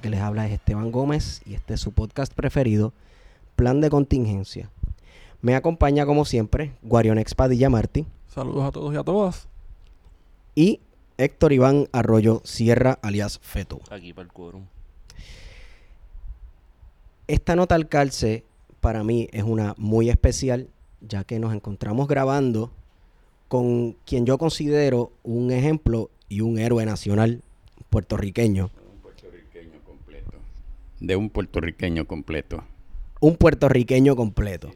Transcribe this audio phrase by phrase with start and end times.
[0.00, 2.94] Este que les habla es Esteban Gómez y este es su podcast preferido,
[3.54, 4.70] Plan de Contingencia.
[5.42, 8.06] Me acompaña como siempre Guarion Expadilla Martí.
[8.26, 9.46] Saludos a todos y a todas.
[10.54, 10.80] Y
[11.18, 13.78] Héctor Iván Arroyo Sierra, alias Feto.
[13.90, 14.64] Aquí para el quórum.
[17.26, 18.46] Esta nota al calce
[18.80, 20.70] para mí es una muy especial,
[21.02, 22.70] ya que nos encontramos grabando
[23.48, 27.42] con quien yo considero un ejemplo y un héroe nacional
[27.90, 28.70] puertorriqueño.
[31.00, 32.64] De un puertorriqueño completo.
[33.20, 34.70] Un puertorriqueño completo.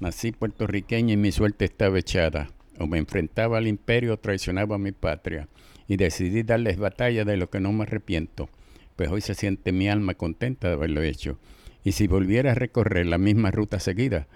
[0.00, 2.50] Nací puertorriqueño y mi suerte estaba echada.
[2.78, 5.48] O me enfrentaba al imperio o traicionaba a mi patria.
[5.88, 8.48] Y decidí darles batalla de lo que no me arrepiento.
[8.96, 11.38] Pues hoy se siente mi alma contenta de haberlo hecho.
[11.84, 14.26] Y si volviera a recorrer la misma ruta seguida,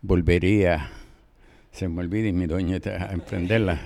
[0.00, 0.90] volvería
[1.74, 3.80] se me olvida y mi doña a emprenderla.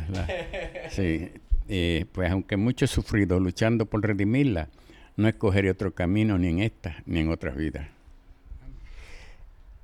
[0.91, 1.31] sí,
[1.69, 4.69] eh, pues aunque mucho he sufrido luchando por redimirla,
[5.19, 7.89] no escogeré otro camino ni en esta ni en otras vidas.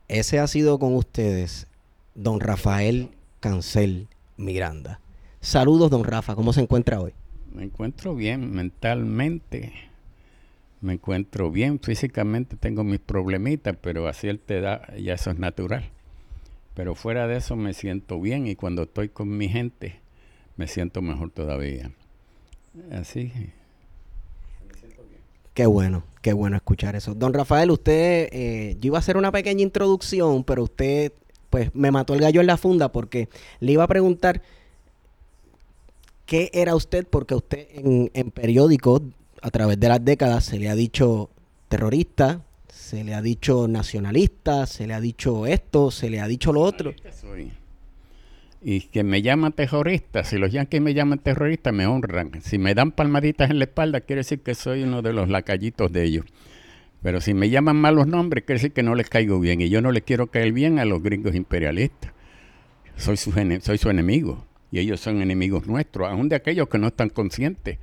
[0.06, 1.66] Ese ha sido con ustedes
[2.14, 4.06] don Rafael Cancel
[4.36, 5.00] Miranda.
[5.40, 7.12] Saludos, don Rafa, ¿cómo se encuentra hoy?
[7.52, 9.72] Me encuentro bien mentalmente,
[10.80, 15.90] me encuentro bien físicamente, tengo mis problemitas, pero a cierta edad ya eso es natural.
[16.74, 19.96] Pero fuera de eso me siento bien y cuando estoy con mi gente,
[20.56, 21.90] me siento mejor todavía.
[22.92, 23.32] Así.
[25.54, 27.14] Qué bueno, qué bueno escuchar eso.
[27.14, 31.12] Don Rafael, usted, eh, yo iba a hacer una pequeña introducción, pero usted,
[31.48, 33.28] pues, me mató el gallo en la funda porque
[33.60, 34.42] le iba a preguntar
[36.26, 39.02] qué era usted, porque usted en, en periódicos,
[39.42, 41.30] a través de las décadas, se le ha dicho
[41.68, 46.52] terrorista, se le ha dicho nacionalista, se le ha dicho esto, se le ha dicho
[46.52, 46.92] lo otro.
[47.20, 47.52] Soy
[48.66, 50.24] y que me llaman terrorista.
[50.24, 52.32] Si los yanquis me llaman terrorista, me honran.
[52.40, 55.92] Si me dan palmaditas en la espalda, quiere decir que soy uno de los lacallitos
[55.92, 56.24] de ellos.
[57.02, 59.60] Pero si me llaman malos nombres, quiere decir que no les caigo bien.
[59.60, 62.12] Y yo no les quiero caer bien a los gringos imperialistas.
[62.96, 64.46] Soy su, soy su enemigo.
[64.72, 67.78] Y ellos son enemigos nuestros, aún de aquellos que no están conscientes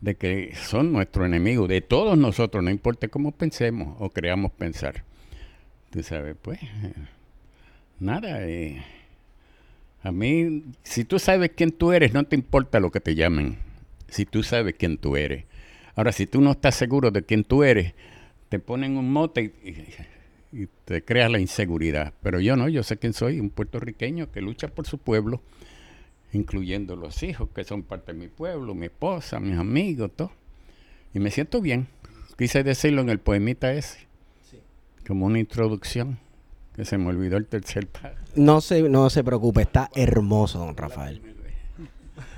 [0.00, 5.04] de que son nuestro enemigo, de todos nosotros, no importa cómo pensemos o creamos pensar.
[5.90, 6.58] Tú sabes, pues,
[8.00, 8.46] nada.
[8.46, 8.82] Eh,
[10.02, 13.58] a mí, si tú sabes quién tú eres, no te importa lo que te llamen.
[14.08, 15.44] Si tú sabes quién tú eres.
[15.94, 17.94] Ahora, si tú no estás seguro de quién tú eres,
[18.48, 19.54] te ponen un mote
[20.52, 22.12] y, te creas la inseguridad.
[22.22, 25.40] Pero yo no, yo sé quién soy, un puertorriqueño que lucha por su pueblo,
[26.32, 30.32] incluyendo los hijos que son parte de mi pueblo, mi esposa, mis amigos, todo.
[31.14, 31.86] Y me siento bien.
[32.36, 34.00] Quise decirlo en el poemita ese,
[35.06, 36.18] como una introducción.
[36.74, 38.16] Que se me olvidó el tercer par.
[38.34, 41.20] No se, no se preocupe, está hermoso, don Rafael.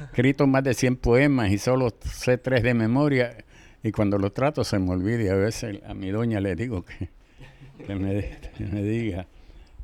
[0.05, 3.37] Escrito más de 100 poemas y solo sé tres de memoria.
[3.83, 5.23] Y cuando lo trato se me olvida.
[5.23, 9.27] Y a veces a mi doña le digo que, me, diga.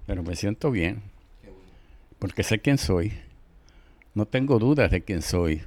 [0.06, 1.02] Pero me siento bien.
[2.18, 3.12] Porque sé quién soy.
[4.14, 5.62] No tengo dudas de quién soy.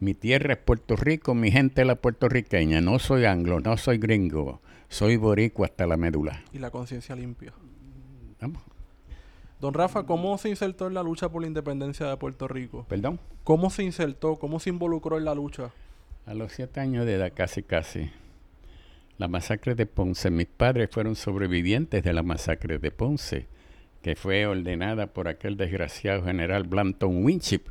[0.00, 2.80] Mi tierra es Puerto Rico, mi gente es la puertorriqueña.
[2.80, 4.60] No soy anglo, no soy gringo.
[4.88, 6.44] Soy boricua hasta la médula.
[6.52, 7.52] Y la conciencia limpia.
[8.40, 8.62] Vamos.
[9.60, 12.86] Don Rafa, ¿cómo se insertó en la lucha por la independencia de Puerto Rico?
[12.88, 13.18] Perdón.
[13.42, 14.36] ¿Cómo se insertó?
[14.36, 15.70] ¿Cómo se involucró en la lucha?
[16.26, 18.10] A los siete años de edad, casi, casi.
[19.16, 20.30] La masacre de Ponce.
[20.30, 23.48] Mis padres fueron sobrevivientes de la masacre de Ponce,
[24.00, 27.62] que fue ordenada por aquel desgraciado general Blanton Winship,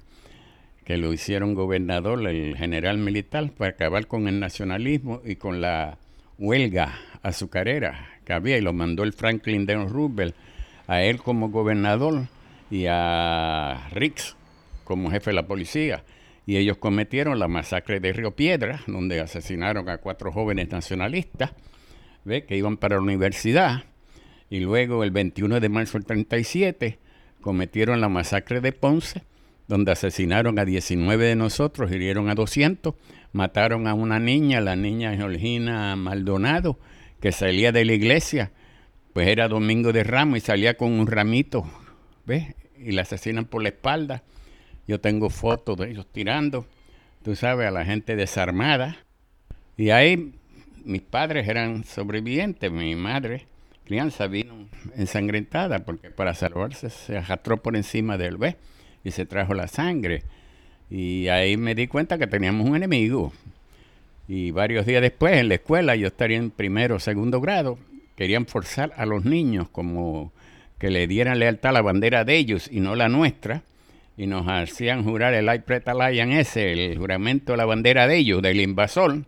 [0.83, 5.99] que lo hicieron gobernador, el general militar, para acabar con el nacionalismo y con la
[6.37, 9.75] huelga azucarera que había, y lo mandó el Franklin D.
[9.85, 10.35] Roosevelt
[10.88, 12.28] a él como gobernador
[12.72, 14.36] y a Rix
[14.84, 16.04] como jefe de la policía.
[16.45, 21.51] Y ellos cometieron la masacre de Río Piedra, donde asesinaron a cuatro jóvenes nacionalistas
[22.25, 23.84] que iban para la universidad.
[24.50, 27.00] Y luego, el 21 de marzo del 37,
[27.42, 29.24] cometieron la masacre de Ponce,
[29.68, 32.95] donde asesinaron a 19 de nosotros, hirieron a 200,
[33.34, 36.80] mataron a una niña, la niña Georgina Maldonado,
[37.19, 38.51] que salía de la iglesia
[39.17, 41.67] pues era domingo de ramo y salía con un ramito,
[42.27, 42.53] ¿ves?
[42.77, 44.21] Y la asesinan por la espalda.
[44.87, 46.67] Yo tengo fotos de ellos tirando,
[47.23, 48.97] tú sabes, a la gente desarmada.
[49.75, 50.35] Y ahí
[50.85, 53.47] mis padres eran sobrevivientes, mi madre,
[53.85, 58.55] crianza, vino ensangrentada porque para salvarse se arrastró por encima del ¿ves?
[59.03, 60.21] Y se trajo la sangre.
[60.91, 63.33] Y ahí me di cuenta que teníamos un enemigo.
[64.27, 67.79] Y varios días después en la escuela, yo estaría en primero o segundo grado,
[68.17, 70.33] querían forzar a los niños como
[70.79, 73.63] que le dieran lealtad a la bandera de ellos y no la nuestra,
[74.17, 79.23] y nos hacían jurar el ese, el juramento de la bandera de ellos, del invasor.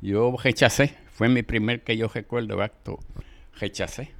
[0.00, 3.00] Yo rechacé, fue mi primer que yo recuerdo acto,
[3.58, 4.12] rechacé,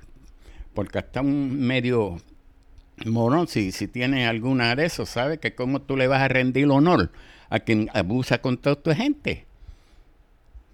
[0.74, 2.20] porque hasta un medio
[3.06, 6.66] morón, si, si tiene alguna de esos, sabe que cómo tú le vas a rendir
[6.66, 7.10] honor
[7.48, 9.46] a quien abusa con toda tu gente.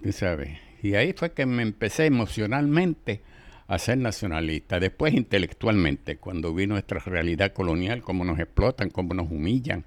[0.03, 0.66] Tú sabes.
[0.83, 3.21] Y ahí fue que me empecé emocionalmente
[3.69, 4.79] a ser nacionalista.
[4.79, 9.85] Después intelectualmente, cuando vi nuestra realidad colonial, cómo nos explotan, cómo nos humillan,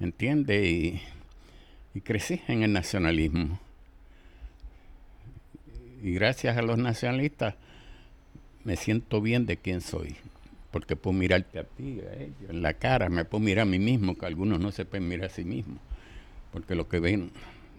[0.00, 0.66] ¿entiendes?
[0.66, 1.02] Y,
[2.04, 3.58] crecí en el nacionalismo.
[6.02, 7.54] Y gracias a los nacionalistas
[8.64, 10.16] me siento bien de quién soy.
[10.70, 13.78] Porque puedo mirarte a ti, a ellos, en la cara, me puedo mirar a mí
[13.78, 15.78] mismo, que algunos no se pueden mirar a sí mismos.
[16.52, 17.30] Porque lo que ven,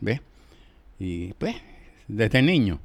[0.01, 0.21] ¿ves?
[0.97, 1.55] Y pues
[2.07, 2.79] desde niño,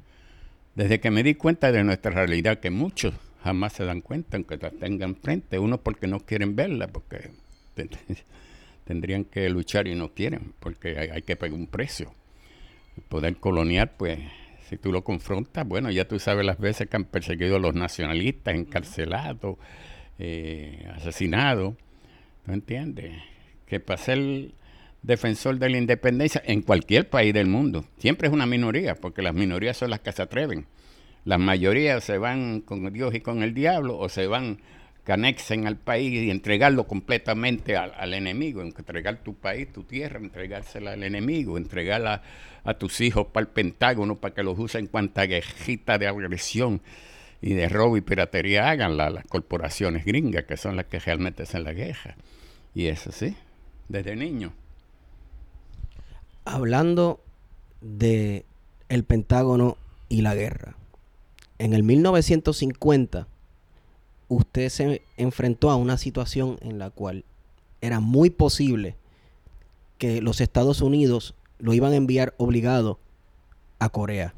[0.75, 4.57] desde que me di cuenta de nuestra realidad, que muchos jamás se dan cuenta, aunque
[4.57, 7.31] la tengan frente, unos porque no quieren verla, porque
[8.85, 12.13] tendrían que luchar y no quieren, porque hay, que pagar un precio.
[12.97, 14.19] El poder colonial, pues,
[14.69, 17.75] si tú lo confrontas, bueno, ya tú sabes las veces que han perseguido a los
[17.75, 19.57] nacionalistas, encarcelados,
[20.19, 21.75] eh, asesinados,
[22.45, 23.13] ¿no entiendes?
[23.65, 24.51] Que para ser
[25.03, 27.85] defensor de la independencia en cualquier país del mundo.
[27.97, 30.65] Siempre es una minoría, porque las minorías son las que se atreven.
[31.25, 34.59] Las mayorías se van con Dios y con el diablo o se van
[35.05, 40.93] que anexen al país y entregarlo completamente al, enemigo, entregar tu país, tu tierra, entregársela
[40.93, 42.21] al enemigo, entregarla
[42.63, 46.81] a tus hijos para el Pentágono para que los usen cuanta guejita de agresión
[47.41, 51.65] y de robo y piratería hagan las corporaciones gringas, que son las que realmente hacen
[51.65, 52.15] la guerra.
[52.73, 53.35] Y eso sí,
[53.89, 54.53] desde niño
[56.45, 57.19] hablando
[57.81, 58.45] de
[58.89, 59.77] el Pentágono
[60.09, 60.75] y la guerra.
[61.57, 63.27] En el 1950
[64.27, 67.25] usted se enfrentó a una situación en la cual
[67.81, 68.95] era muy posible
[69.97, 72.99] que los Estados Unidos lo iban a enviar obligado
[73.79, 74.33] a Corea.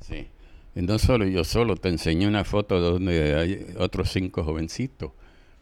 [0.00, 0.28] Sí.
[0.74, 5.10] Y no solo yo solo, te enseñé una foto donde hay otros cinco jovencitos.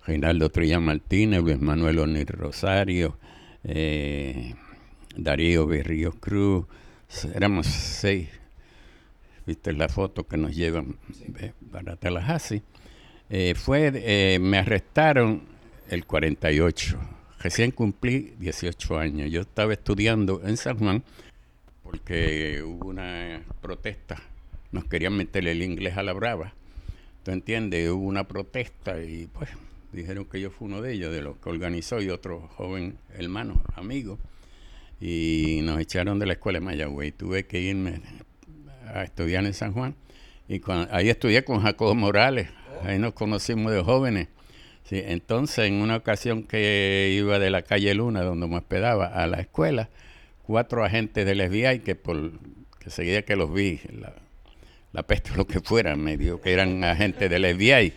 [0.04, 3.16] Reinaldo Trilla Martínez, Luis Manuel Onir Rosario,
[3.64, 4.54] eh,
[5.16, 6.66] Darío Berrío Cruz,
[7.34, 8.28] éramos seis.
[9.46, 10.96] Viste la foto que nos llevan
[11.72, 12.62] para Tallahassee.
[13.30, 15.42] Eh, fue, eh, me arrestaron
[15.88, 16.98] el 48.
[17.40, 19.30] Recién cumplí 18 años.
[19.30, 21.02] Yo estaba estudiando en San Juan
[21.82, 24.20] porque hubo una protesta.
[24.72, 26.52] Nos querían meter el inglés a la brava.
[27.22, 27.88] ¿Tú entiendes?
[27.88, 29.48] Hubo una protesta y pues
[29.92, 33.62] dijeron que yo fui uno de ellos, de los que organizó y otro joven hermano,
[33.74, 34.18] amigo
[35.00, 37.12] y nos echaron de la escuela de Mayagüey.
[37.12, 38.00] Tuve que irme
[38.92, 39.94] a estudiar en San Juan
[40.48, 40.60] y
[40.90, 42.48] ahí estudié con Jacobo Morales,
[42.82, 44.28] ahí nos conocimos de jóvenes.
[44.84, 49.26] Sí, entonces, en una ocasión que iba de la calle Luna, donde me hospedaba, a
[49.26, 49.90] la escuela,
[50.44, 52.30] cuatro agentes del FBI que por
[52.78, 54.14] que seguía que los vi, la,
[54.92, 57.92] la peste o lo que fuera, me dijo que eran agentes del FBI.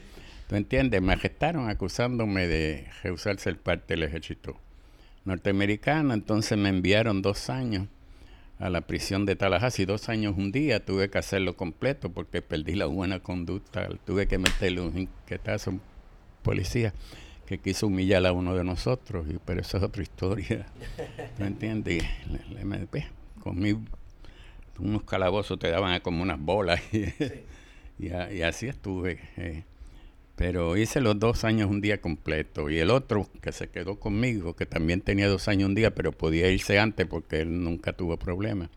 [0.47, 0.99] ¿Tú entiendes?
[1.03, 4.59] Me arrestaron acusándome de rehusarse el parte del ejército
[5.25, 7.87] norteamericana, entonces me enviaron dos años
[8.57, 12.75] a la prisión de Tallahassee, dos años un día, tuve que hacerlo completo porque perdí
[12.75, 15.79] la buena conducta, tuve que meterle un inquietazo
[16.43, 16.93] policía
[17.45, 20.67] que quiso humillar a uno de nosotros, y, pero eso es otra historia.
[21.39, 22.03] ¿No entiendes?
[22.27, 23.05] Y le- le- me- pues,
[23.41, 23.81] conmigo,
[24.77, 26.81] unos calabozos te daban como unas bolas.
[28.01, 29.19] Y, y a- y así estuve.
[29.35, 29.63] eh.
[30.39, 32.69] Pero hice los dos años un día completo.
[32.69, 36.13] Y el otro que se quedó conmigo, que también tenía dos años un día, pero
[36.13, 38.69] podía irse antes porque él nunca tuvo problemas.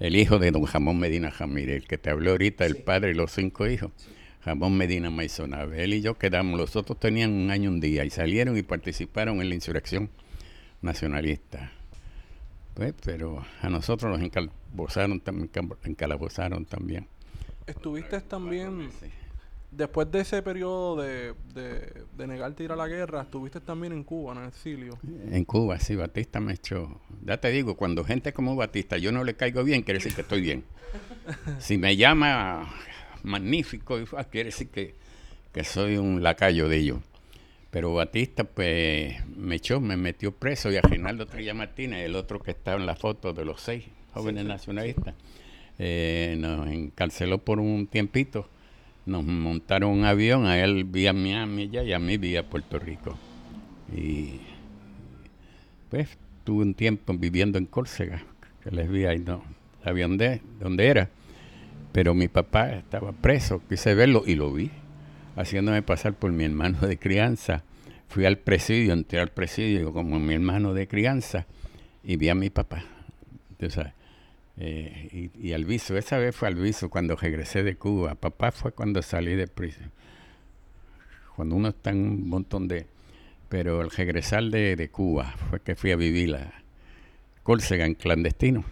[0.00, 3.14] El hijo de don Jamón Medina Jamírez, el que te habló ahorita, el padre y
[3.14, 3.92] los cinco hijos.
[4.40, 5.84] Jamón Medina Maisonave.
[5.84, 9.40] Él y yo quedamos, los otros tenían un año un día y salieron y participaron
[9.40, 10.10] en la insurrección
[10.82, 11.70] nacionalista.
[12.74, 15.22] Pues, pero a nosotros nos encalabozaron,
[15.84, 17.06] encalabozaron también.
[17.68, 18.88] Estuviste también,
[19.70, 23.92] después de ese periodo de, de, de negarte a ir a la guerra, estuviste también
[23.92, 24.98] en Cuba, en el exilio.
[25.30, 27.00] En Cuba, sí, Batista me echó.
[27.24, 30.22] Ya te digo, cuando gente como Batista yo no le caigo bien, quiere decir que
[30.22, 30.64] estoy bien.
[31.58, 32.74] Si me llama
[33.22, 34.94] magnífico, ah, quiere decir que,
[35.52, 36.98] que soy un lacayo de ellos.
[37.70, 42.40] Pero Batista, pues, me echó, me metió preso y a Ginaldo Trilla Martínez, el otro
[42.40, 43.84] que estaba en la foto de los seis
[44.14, 45.14] jóvenes nacionalistas,
[45.78, 48.48] eh, nos encarceló por un tiempito.
[49.08, 53.16] Nos montaron un avión, a él vía Miami ya y a mí vía Puerto Rico.
[53.90, 54.40] Y
[55.88, 58.22] pues tuve un tiempo viviendo en Córcega,
[58.62, 59.42] que les vi ahí, no
[59.82, 61.08] sabía dónde, dónde era.
[61.92, 64.70] Pero mi papá estaba preso, quise verlo y lo vi,
[65.36, 67.64] haciéndome pasar por mi hermano de crianza.
[68.08, 71.46] Fui al presidio, entré al presidio como mi hermano de crianza
[72.04, 72.84] y vi a mi papá.
[74.60, 78.14] Eh, y, y al viso, esa vez fue al viso cuando regresé de Cuba.
[78.16, 79.92] Papá fue cuando salí de prisión.
[81.36, 82.86] Cuando uno está en un montón de...
[83.48, 86.52] Pero al regresar de, de Cuba fue que fui a vivir a
[87.42, 88.64] Córcega en clandestino.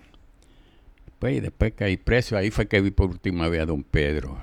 [1.19, 4.38] Pues y después caí preso, ahí fue que vi por última vez a don Pedro,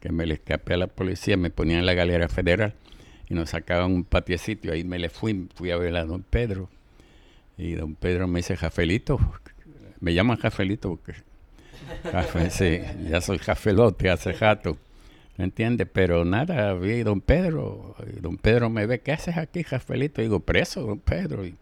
[0.00, 2.74] que me le escapé a la policía, me ponían en la galera federal
[3.26, 6.68] y nos sacaban un patiecito, ahí me le fui, fui a ver a don Pedro.
[7.56, 9.18] Y don Pedro me dice, Jafelito,
[10.04, 11.14] me llaman Jafelito porque
[12.12, 14.76] Jafe- sí, ya soy Jafelote hace rato.
[15.36, 15.88] ¿Me entiendes?
[15.92, 20.20] Pero nada, vi don Pedro, y don Pedro me ve, ¿qué haces aquí, Jafelito?
[20.22, 21.44] Digo, preso, don Pedro.
[21.44, 21.54] Y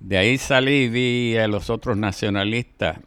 [0.00, 2.98] de ahí salí y vi a los otros nacionalistas.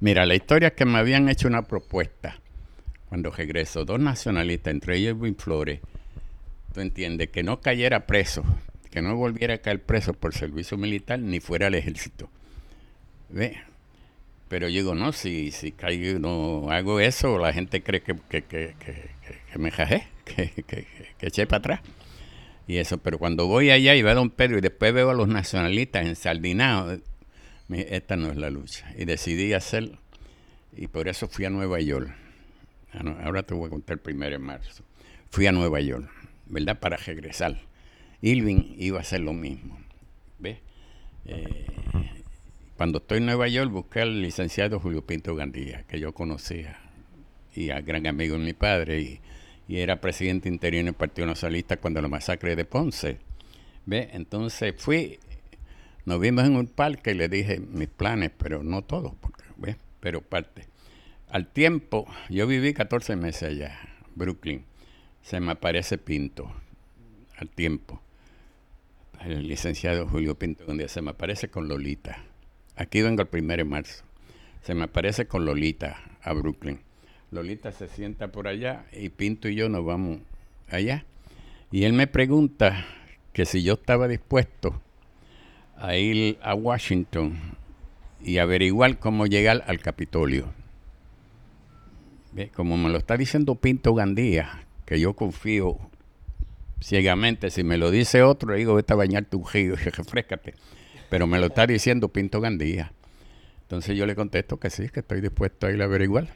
[0.00, 2.38] Mira, la historia es que me habían hecho una propuesta
[3.08, 5.80] cuando regreso, dos nacionalistas, entre ellos Edwin Flores,
[6.72, 8.42] tú entiendes, que no cayera preso,
[8.90, 12.30] que no volviera a caer preso por servicio militar ni fuera al ejército.
[13.32, 13.56] ¿Ve?
[14.48, 18.44] Pero yo digo, no, si, si caigo, no hago eso, la gente cree que, que,
[18.44, 20.86] que, me jajé, que,
[21.20, 21.80] eché para atrás.
[22.66, 25.14] Y eso, pero cuando voy allá y veo a don Pedro y después veo a
[25.14, 27.00] los nacionalistas ensardinados,
[27.70, 28.92] esta no es la lucha.
[28.98, 29.92] Y decidí hacer,
[30.76, 32.14] y por eso fui a Nueva York.
[32.92, 34.84] Ah, Ahora te voy a contar el primero de marzo.
[35.30, 36.10] Fui a Nueva York,
[36.44, 36.78] ¿verdad?
[36.78, 37.58] Para regresar.
[38.20, 39.80] Irving iba a hacer lo mismo.
[40.38, 40.58] ¿Ves?
[41.24, 41.66] Eh,
[42.82, 46.80] cuando estoy en Nueva York busqué al licenciado Julio Pinto Gandía, que yo conocía,
[47.54, 49.20] y a gran amigo de mi padre, y,
[49.68, 53.18] era presidente interino del Partido Nacionalista cuando la masacre de Ponce.
[53.86, 54.10] ¿Ve?
[54.14, 55.20] Entonces fui,
[56.06, 60.20] nos vimos en un parque y le dije mis planes, pero no todos, porque, pero
[60.20, 60.66] parte.
[61.28, 63.78] Al tiempo, yo viví 14 meses allá,
[64.16, 64.64] Brooklyn,
[65.22, 66.52] se me aparece Pinto,
[67.36, 68.02] al tiempo.
[69.20, 72.24] El licenciado Julio Pinto Gandía se me aparece con Lolita.
[72.76, 74.04] Aquí vengo el primero de marzo.
[74.62, 76.80] Se me aparece con Lolita a Brooklyn.
[77.30, 80.20] Lolita se sienta por allá y Pinto y yo nos vamos
[80.68, 81.04] allá.
[81.70, 82.84] Y él me pregunta
[83.32, 84.80] que si yo estaba dispuesto
[85.76, 87.38] a ir a Washington
[88.20, 90.52] y averiguar cómo llegar al Capitolio.
[92.54, 95.78] Como me lo está diciendo Pinto Gandía, que yo confío
[96.80, 100.54] ciegamente, si me lo dice otro, le digo, vete a bañarte un río y refrescate.
[101.12, 102.90] Pero me lo está diciendo Pinto Gandía.
[103.64, 106.28] Entonces yo le contesto que sí, que estoy dispuesto a ir a averiguar.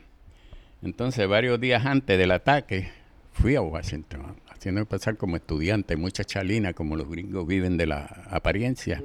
[0.83, 2.91] Entonces, varios días antes del ataque,
[3.33, 8.25] fui a Washington, haciéndome pasar como estudiante, mucha chalina, como los gringos viven de la
[8.29, 9.03] apariencia,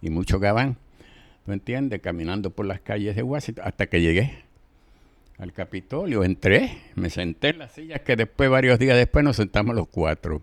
[0.00, 0.76] y mucho gabán.
[1.46, 2.00] ¿Tú entiendes?
[2.02, 4.42] Caminando por las calles de Washington, hasta que llegué
[5.38, 6.24] al Capitolio.
[6.24, 10.42] Entré, me senté en las sillas que después, varios días después, nos sentamos los cuatro.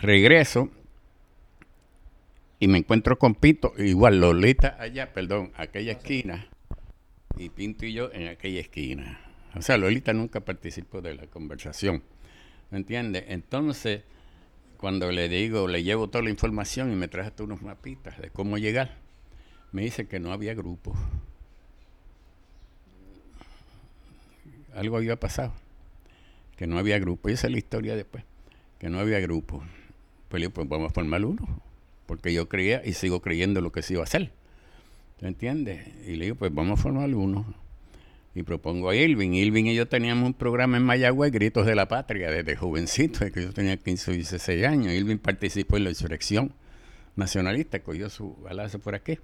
[0.00, 0.70] Regreso
[2.60, 6.48] y me encuentro con Pinto, igual Lolita allá, perdón, aquella esquina,
[7.36, 9.20] y Pinto y yo en aquella esquina.
[9.54, 12.02] O sea, Lolita nunca participó de la conversación.
[12.70, 13.24] ¿Me entiendes?
[13.28, 14.02] Entonces,
[14.76, 18.30] cuando le digo, le llevo toda la información y me traje hasta unos mapitas de
[18.30, 18.96] cómo llegar,
[19.72, 20.94] me dice que no había grupo.
[24.74, 25.52] Algo había pasado,
[26.56, 27.28] que no había grupo.
[27.28, 28.24] Y esa es la historia después.
[28.78, 29.62] que no había grupo.
[30.28, 31.62] Pues pues vamos a formar uno,
[32.08, 34.32] porque yo creía y sigo creyendo lo que se iba a hacer.
[35.20, 35.86] ¿Te entiendes?
[36.06, 37.54] Y le digo, pues vamos a formar uno.
[38.34, 39.32] Y propongo a Irving.
[39.32, 43.32] Irving y yo teníamos un programa en Mayagüez, Gritos de la Patria, desde jovencito, desde
[43.32, 44.92] que yo tenía 15 o 16 años.
[44.92, 46.54] Irving participó en la insurrección
[47.14, 49.18] nacionalista, cogió su balazo por aquí.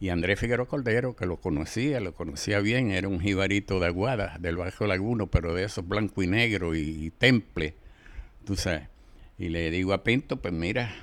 [0.00, 4.36] Y Andrés Figueroa Cordero, que lo conocía, lo conocía bien, era un jibarito de Aguada,
[4.40, 7.74] del Bajo Laguno, pero de esos blanco y negro y, temple,
[8.44, 8.88] tú sabes.
[9.38, 10.94] Y le digo a Pinto, pues mira,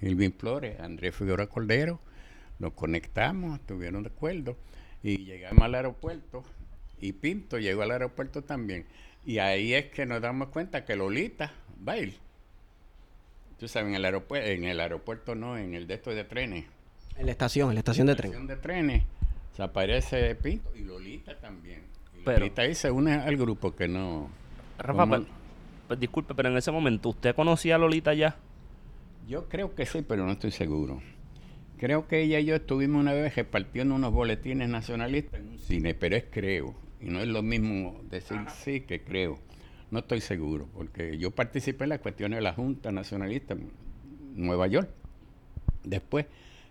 [0.00, 2.00] Irving Flores, Andrés Figueroa Cordero,
[2.58, 4.56] nos conectamos, estuvieron de acuerdo
[5.02, 6.44] y llegamos al aeropuerto
[7.00, 8.86] y Pinto llegó al aeropuerto también.
[9.24, 11.52] Y ahí es que nos damos cuenta que Lolita
[11.86, 12.14] va a ir.
[13.58, 16.64] Tú sabes, en el aeropuerto, en el aeropuerto no, en el de estos de trenes.
[17.16, 18.32] En la estación, en la estación de tren.
[18.32, 19.04] En la estación de trenes
[19.56, 21.82] se aparece Pinto y Lolita también.
[22.24, 24.30] Lolita ahí se une al grupo que no...
[24.78, 25.22] Rafa, pues,
[25.88, 28.36] pues, disculpe, pero en ese momento, ¿usted conocía a Lolita ya?
[29.28, 31.02] Yo creo que sí, pero no estoy seguro.
[31.76, 35.92] Creo que ella y yo estuvimos una vez repartiendo unos boletines nacionalistas en un cine,
[35.92, 36.74] pero es creo.
[36.98, 39.38] Y no es lo mismo decir sí que creo.
[39.90, 43.70] No estoy seguro, porque yo participé en las cuestiones de la Junta Nacionalista en
[44.34, 44.88] Nueva York
[45.84, 46.24] después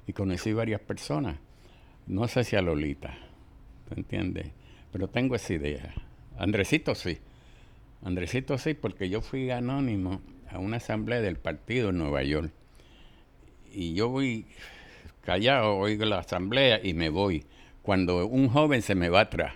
[0.07, 1.37] y conocí varias personas.
[2.07, 3.15] No sé si a Lolita,
[3.87, 4.47] ¿te entiendes?
[4.91, 5.93] Pero tengo esa idea.
[6.39, 7.19] Andresito sí.
[8.01, 12.51] Andresito sí, porque yo fui anónimo a una asamblea del partido en Nueva York.
[13.71, 14.45] Y yo voy
[15.23, 17.45] callado, oigo la asamblea y me voy.
[17.81, 19.53] Cuando un joven se me va atrás,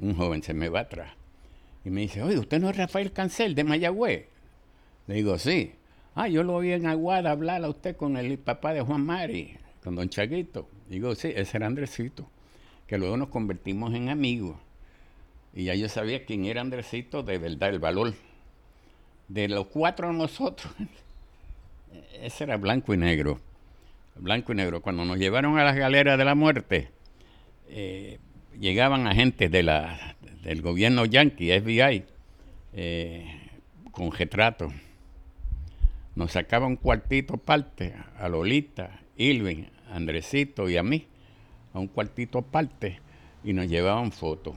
[0.00, 1.12] un joven se me va atrás,
[1.84, 4.26] y me dice, oye, ¿usted no es Rafael Cancel de Mayagüez?
[5.06, 5.72] Le digo, sí.
[6.14, 9.58] Ah, yo lo vi en Aguada hablar a usted con el papá de Juan Mari,
[9.82, 10.68] con don Chaguito.
[10.88, 12.30] Digo, sí, ese era Andresito,
[12.86, 14.56] que luego nos convertimos en amigos.
[15.52, 18.14] Y ya yo sabía quién era Andresito de verdad, el valor.
[19.28, 20.72] De los cuatro nosotros,
[22.20, 23.40] ese era blanco y negro
[24.16, 24.80] blanco y negro.
[24.80, 26.90] Cuando nos llevaron a las galeras de la muerte,
[27.68, 28.18] eh,
[28.58, 32.04] llegaban agentes de la, del gobierno yanqui, FBI,
[32.74, 33.40] eh,
[33.90, 34.72] con retratos.
[36.14, 41.06] Nos sacaban un cuartito aparte, a Lolita, Ilvin, Andresito y a mí,
[41.72, 43.00] a un cuartito aparte,
[43.42, 44.54] y nos llevaban fotos,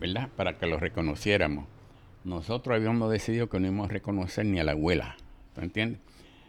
[0.00, 0.28] ¿verdad?
[0.36, 1.66] Para que los reconociéramos.
[2.24, 5.16] Nosotros habíamos decidido que no íbamos a reconocer ni a la abuela,
[5.54, 6.00] ¿te entiendes?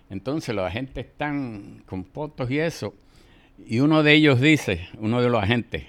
[0.10, 2.94] Entonces los agentes están con fotos y eso.
[3.66, 5.86] Y uno de ellos dice, uno de los agentes,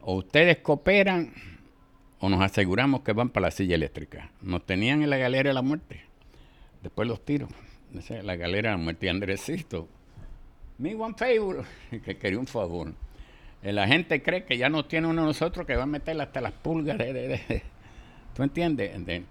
[0.00, 1.32] o ustedes cooperan
[2.18, 4.30] o nos aseguramos que van para la silla eléctrica.
[4.42, 6.02] Nos tenían en la galera de la muerte.
[6.82, 7.50] Después los tiros.
[8.22, 9.06] La galera de la muerte.
[9.06, 9.88] Y Andresito,
[10.78, 11.64] me one favor,
[12.04, 12.92] que quería un favor.
[13.62, 16.40] La gente cree que ya no tiene uno de nosotros que va a meter hasta
[16.40, 16.98] las pulgas.
[18.40, 19.22] ¿Tú entiendes?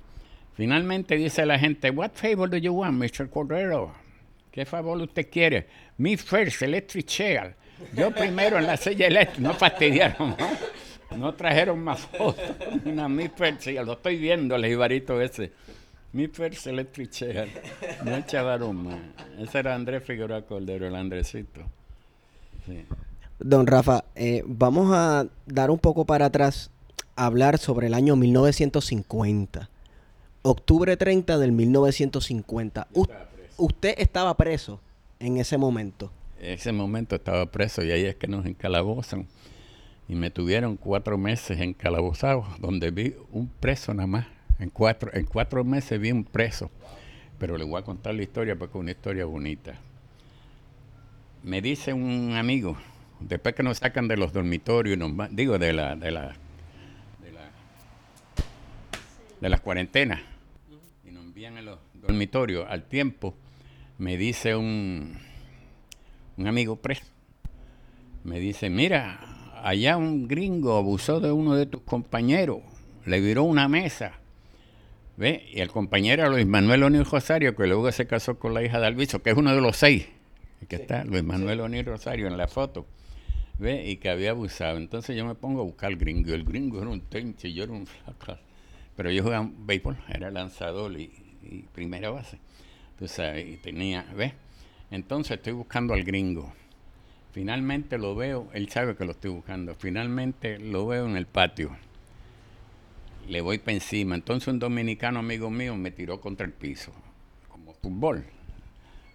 [0.53, 3.27] Finalmente dice la gente, what favor do you want, Mr.
[3.27, 3.91] Cordero?
[4.51, 5.65] ¿Qué favor usted quiere?
[5.97, 7.55] Me first electric chair.
[7.95, 9.41] Yo primero en la silla eléctrica.
[9.41, 11.17] No fastidiaron, ¿no?
[11.17, 12.55] No trajeron más fotos.
[12.85, 15.53] Una mi first, lo estoy viendo, el jibarito ese.
[16.13, 17.49] Mi first electric chair.
[18.05, 18.99] No echaron más.
[19.39, 21.61] Ese era Andrés Figueroa Cordero, el Andresito.
[23.39, 26.69] Don Rafa, eh, vamos a dar un poco para atrás,
[27.25, 29.69] hablar sobre el año 1950
[30.41, 32.87] octubre 30 del 1950.
[33.57, 34.79] usted estaba preso
[35.19, 36.11] en ese momento.
[36.39, 39.27] En ese momento estaba preso y ahí es que nos encalabozan.
[40.07, 44.25] Y me tuvieron cuatro meses encalabozados, donde vi un preso nada más.
[44.57, 46.71] En cuatro, en cuatro meses vi un preso.
[47.37, 49.75] Pero le voy a contar la historia porque es una historia bonita.
[51.43, 52.75] Me dice un amigo,
[53.19, 54.99] después que nos sacan de los dormitorios,
[55.31, 56.35] digo, de la, de la
[59.41, 60.21] de las cuarentenas
[61.03, 63.35] y nos envían a los dormitorios al tiempo,
[63.97, 65.17] me dice un,
[66.37, 67.05] un amigo preso,
[68.23, 69.19] me dice, mira,
[69.63, 72.59] allá un gringo abusó de uno de tus compañeros,
[73.05, 74.13] le viró una mesa.
[75.17, 75.49] ¿Ve?
[75.51, 78.87] Y el compañero Luis Manuel O'Neill Rosario, que luego se casó con la hija de
[78.87, 80.07] Alviso, que es uno de los seis,
[80.69, 82.87] que está Luis Manuel O'Neill Rosario en la foto.
[83.57, 83.89] ¿Ve?
[83.89, 84.77] Y que había abusado.
[84.77, 86.33] Entonces yo me pongo a buscar al gringo.
[86.33, 88.39] El gringo era un tenche, yo era un flaco.
[88.99, 91.09] Pero yo jugaba béisbol, era lanzador y,
[91.73, 92.37] primera base.
[92.91, 94.33] Entonces, y tenía, ¿ves?
[94.91, 96.51] Entonces estoy buscando al gringo.
[97.31, 99.73] Finalmente lo veo, él sabe que lo estoy buscando.
[99.73, 101.77] Finalmente lo veo en el patio.
[103.25, 104.15] Le voy para encima.
[104.15, 106.91] Entonces un dominicano amigo mío me tiró contra el piso,
[107.47, 108.25] como fútbol.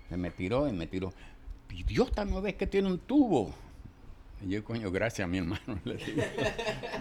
[0.09, 1.12] me tiró y me tiró.
[1.70, 3.55] Idiota, no ves que tiene un tubo.
[4.42, 5.79] Y yo, coño, gracias a mi hermano.
[5.85, 6.23] Le digo.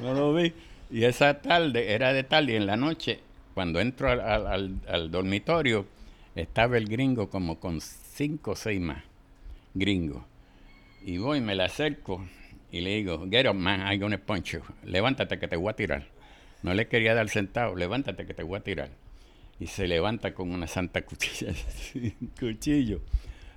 [0.02, 0.54] no lo vi.
[0.93, 3.19] Y esa tarde, era de tarde, y en la noche
[3.56, 5.88] cuando entro al, dormitorio,
[6.36, 9.03] estaba el gringo como con cinco o seis más
[9.73, 10.23] gringos.
[11.03, 12.23] Y voy, me le acerco
[12.71, 14.60] y le digo, get up man, I'm gonna punch.
[14.86, 16.06] Levántate que te voy a tirar.
[16.62, 18.89] No le quería dar sentado, levántate que te voy a tirar.
[19.60, 21.53] Y se levanta con una santa cuchilla,
[22.39, 23.01] cuchillo,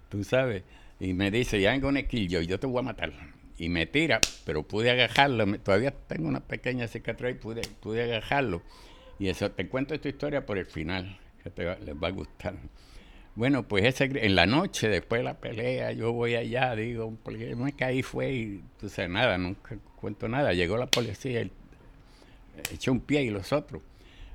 [0.09, 0.63] tú sabes.
[0.99, 3.13] Y me dice, I'm gonna kill you, yo te voy a matar.
[3.59, 5.59] Y me tira, pero pude agajarlo.
[5.61, 8.63] Todavía tengo una pequeña cicatriz, pude, pude agajarlo.
[9.19, 12.11] Y eso, te cuento esta historia por el final, que te va- les va a
[12.11, 12.55] gustar.
[13.35, 17.55] Bueno, pues ese, en la noche, después de la pelea, yo voy allá, digo, porque
[17.57, 20.53] me caí, fue y, tú sabes, nada, nunca cuento nada.
[20.53, 21.51] Llegó la policía, y
[22.73, 23.83] echó un pie y los otros.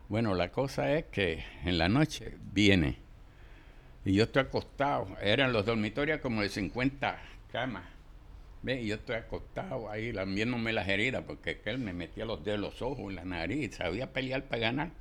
[0.09, 2.97] Bueno, la cosa es que en la noche viene
[4.03, 5.07] y yo estoy acostado.
[5.21, 7.19] Eran los dormitorios como de 50
[7.51, 7.83] camas.
[8.63, 8.81] ¿Ve?
[8.81, 12.81] Y yo estoy acostado ahí, lambiéndome las heridas, porque él me metía los dedos los
[12.81, 14.91] ojos, la nariz, sabía pelear para ganar.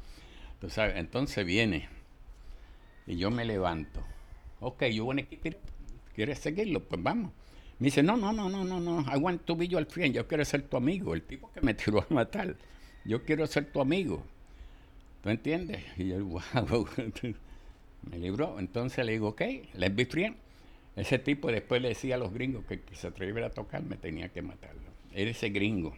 [0.61, 1.89] Tú entonces viene
[3.07, 4.03] y yo me levanto.
[4.61, 5.57] Ok, wanna keep it?
[6.15, 6.81] ¿Quieres seguirlo?
[6.81, 7.33] Pues vamos.
[7.79, 10.29] Me dice, no, no, no, no, no, no, I want to be your friend, yo
[10.29, 12.57] quiero ser tu amigo, el tipo que me tiró a matar.
[13.05, 14.23] Yo quiero ser tu amigo.
[15.23, 15.83] ¿Tú entiendes?
[15.97, 16.87] Y yo, wow,
[18.11, 18.59] me libró.
[18.59, 19.43] Entonces le digo, ok,
[19.75, 20.37] let's be friends.
[20.97, 24.29] Ese tipo después le decía a los gringos que, que se atreviera a tocarme, tenía
[24.29, 24.83] que matarlo.
[25.13, 25.97] Era ese gringo.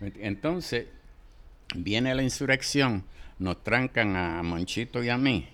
[0.00, 0.86] Entonces,
[1.74, 3.04] viene la insurrección,
[3.38, 5.48] nos trancan a Monchito y a mí,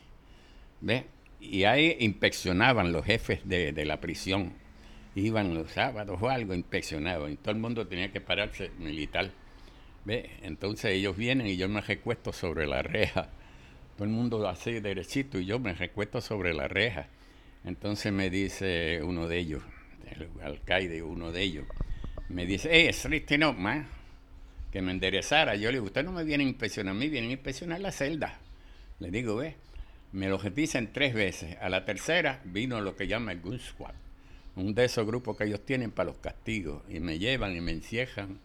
[0.81, 1.05] ¿ves?
[1.41, 4.53] Y ahí inspeccionaban los jefes de, de la prisión.
[5.15, 7.33] Iban los sábados o algo, inspeccionaban.
[7.33, 9.31] Y todo el mundo tenía que pararse militar.
[10.05, 10.31] ¿Ve?
[10.43, 13.29] Entonces ellos vienen y yo me recuesto sobre la reja.
[13.97, 17.09] Todo el mundo así derechito y yo me recuesto sobre la reja.
[17.65, 19.63] Entonces me dice uno de ellos,
[20.11, 21.67] el alcaide, uno de elos,
[22.29, 23.87] me dice, hey, straighten up, man.
[24.73, 25.55] Que me enderezara.
[25.55, 27.93] Yo le digo, usted no me viene a inspeccionar a mí, vienen a inspeccionar la
[27.93, 28.39] celda.
[29.01, 29.57] Le digo, ve,
[30.13, 31.57] me lo dicen tres veces.
[31.61, 33.95] A la tercera vino lo que llama el Gun Squad,
[34.57, 36.83] un de esos grupos que ellos tienen para los castigos.
[36.89, 38.39] Y me llevan y me encierran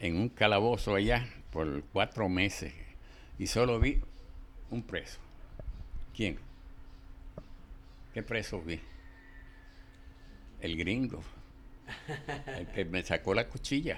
[0.00, 2.74] en un calabozo allá por cuatro meses.
[3.38, 4.00] Y solo vi
[4.70, 5.18] un preso.
[6.14, 6.47] ¿Quién?
[8.18, 8.80] ¿Qué preso vi?
[10.60, 11.22] El gringo.
[12.58, 13.96] El que me sacó la cuchilla.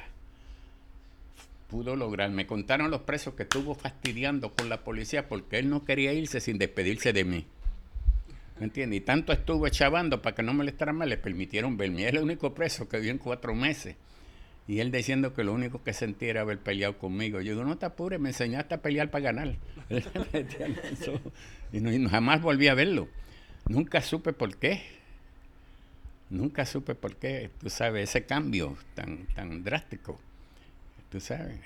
[1.66, 2.28] Pudo lograr.
[2.28, 6.38] Me contaron los presos que estuvo fastidiando con la policía porque él no quería irse
[6.42, 7.46] sin despedirse de mí.
[8.58, 8.98] ¿Me entiendes?
[8.98, 12.06] Y tanto estuvo chavando para que no molestara más, le permitieron verme.
[12.06, 13.96] Es el único preso que vio en cuatro meses.
[14.68, 17.40] Y él diciendo que lo único que sentía era haber peleado conmigo.
[17.40, 19.56] Yo digo, no te apures, me enseñaste a pelear para ganar.
[21.72, 23.08] y, no, y jamás volví a verlo.
[23.70, 24.82] Nunca supe por qué.
[26.28, 30.18] Nunca supe por qué, tú sabes, ese cambio tan, tan drástico.
[31.08, 31.60] Tú sabes.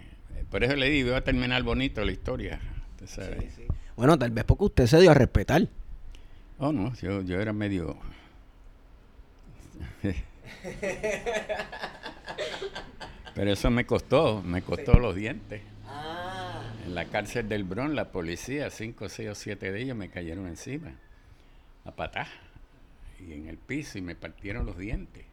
[0.51, 2.61] Por eso le digo, iba a terminar bonito la historia.
[2.99, 3.55] Tú sabes.
[3.97, 5.67] Bueno, tal vez porque usted se dio a respetar.
[6.59, 7.97] Oh, no, yo, yo era medio...
[13.35, 15.63] Pero eso me costó, me costó los dientes.
[16.85, 20.47] En la cárcel del Bronx, la policía, cinco, seis o siete de ellos me cayeron
[20.47, 20.93] encima,
[21.85, 22.27] a patá,
[23.21, 25.25] y en el piso, y me partieron los dientes,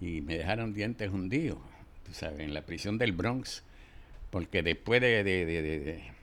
[0.00, 1.58] y me dejaron dientes hundidos,
[2.06, 3.62] tú sabes, en la prisión del Bronx,
[4.30, 5.24] porque después de...
[5.24, 6.18] de- de-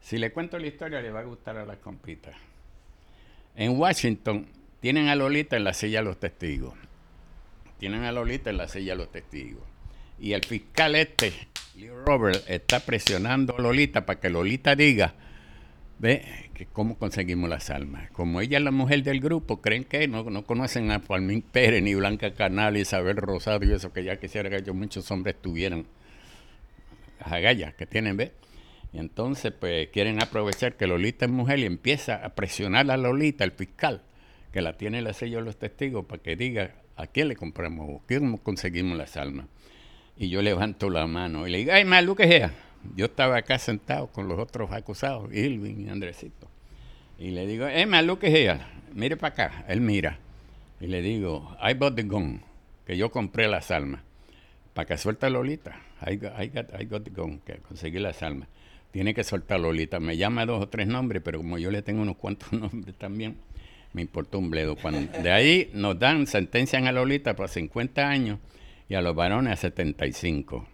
[0.00, 2.34] si le cuento la historia, le va a gustar a las compitas.
[3.56, 4.46] En Washington
[4.80, 6.74] tienen a Lolita en la silla de los testigos.
[7.80, 9.64] Tienen a Lolita en la silla de los testigos.
[10.20, 11.32] Y el fiscal este,
[11.76, 15.14] Leo Robert, está presionando a Lolita para que Lolita diga,
[15.98, 18.10] ve, que cómo conseguimos las almas.
[18.10, 21.82] Como ella es la mujer del grupo, creen que no, no conocen a Palmín Pérez,
[21.82, 25.86] ni Blanca Canal, Isabel Rosado y eso, que ya quisiera que yo muchos hombres tuvieran
[27.20, 28.32] las agallas que tienen, ¿ves?
[28.92, 33.44] Y entonces, pues, quieren aprovechar que Lolita es mujer y empieza a presionar a Lolita,
[33.44, 34.02] el fiscal,
[34.52, 38.00] que la tiene la sello de los testigos, para que diga a quién le compramos
[38.08, 39.46] cómo conseguimos las almas.
[40.16, 42.50] Y yo levanto la mano y le digo, ay, look at here.
[42.94, 46.48] Yo estaba acá sentado con los otros acusados, Irving y Andresito.
[47.18, 48.60] Y le digo, hey, man, look here.
[48.94, 49.64] Mire para acá.
[49.68, 50.18] Él mira.
[50.80, 52.42] Y le digo, I bought the gun,
[52.86, 54.02] que yo compré las almas.
[54.74, 55.80] Para que suelta Lolita.
[56.06, 58.48] I got, I got the gun, que conseguí las almas.
[58.90, 60.00] Tiene que soltar Lolita.
[60.00, 63.36] Me llama dos o tres nombres, pero como yo le tengo unos cuantos nombres también,
[63.94, 64.76] me importó un bledo.
[64.76, 68.38] Cuando, de ahí nos dan, sentencian a Lolita por 50 años
[68.88, 70.66] y a los varones a 75.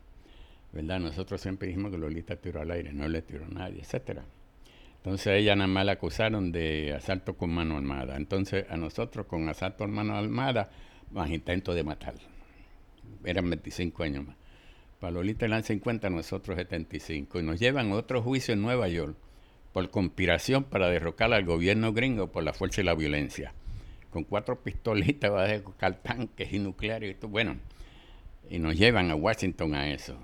[0.73, 1.01] ¿Verdad?
[1.01, 4.25] Nosotros siempre dijimos que Lolita tiró al aire, no le tiró a nadie, etcétera.
[4.97, 8.17] Entonces a ella nada más la acusaron de asalto con mano armada.
[8.17, 10.71] Entonces a nosotros con asalto con mano armada,
[11.11, 12.15] más intento de matar.
[13.25, 14.37] Eran 25 años más.
[15.01, 17.41] Para Lolita eran 50, nosotros 75.
[17.41, 19.17] Y nos llevan a otro juicio en Nueva York
[19.73, 23.53] por conspiración para derrocar al gobierno gringo por la fuerza y la violencia.
[24.11, 27.31] Con cuatro pistolitas va a derrocar tanques y nucleares y todo.
[27.31, 27.57] Bueno,
[28.49, 30.17] y nos llevan a Washington a eso.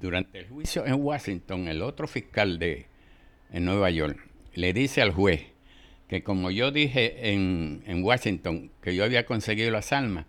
[0.00, 2.86] Durante el juicio en Washington, el otro fiscal de
[3.50, 4.18] en Nueva York
[4.54, 5.46] le dice al juez
[6.08, 10.26] que como yo dije en, Washington que yo había conseguido las almas,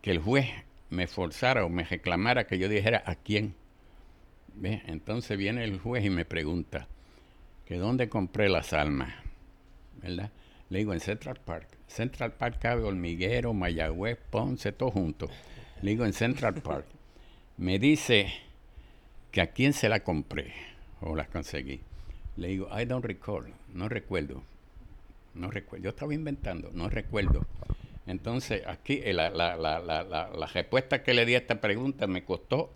[0.00, 0.46] que el juez
[0.88, 3.54] me forzara o me reclamara que yo dijera a quién.
[4.54, 4.82] ¿Ve?
[4.86, 6.86] Entonces viene el juez y me pregunta
[7.66, 9.12] que dónde compré las almas,
[10.00, 10.30] ¿verdad?
[10.70, 11.68] Le digo en Central Park.
[11.86, 15.28] Central Park cabe Hormiguero, Mayagüez, Ponce, todo junto.
[15.82, 16.86] Le digo en Central Park.
[17.56, 18.32] Me dice
[19.30, 20.52] que a quién se la compré
[21.00, 21.80] o las conseguí.
[22.36, 24.42] Le digo, I don't recall, no recuerdo.
[25.34, 25.84] No recuerdo.
[25.84, 27.46] Yo estaba inventando, no recuerdo.
[28.06, 32.24] Entonces, aquí eh, la, la, la, la, respuesta que le di a esta pregunta me
[32.24, 32.70] costó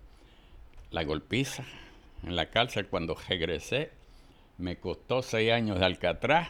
[0.91, 1.63] la golpiza
[2.23, 3.91] en la cárcel cuando regresé.
[4.57, 6.49] Me costó seis años de Alcatraz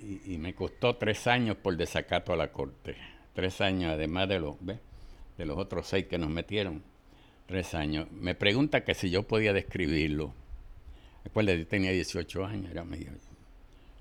[0.00, 2.96] y, me costó tres años por desacato a la corte.
[3.34, 6.82] Tres años, además de los, de los otros seis que nos metieron.
[7.50, 8.06] Tres años.
[8.12, 10.32] Me pregunta que si yo podía describirlo.
[11.24, 13.10] Recuerda, yo tenía 18 años, era medio.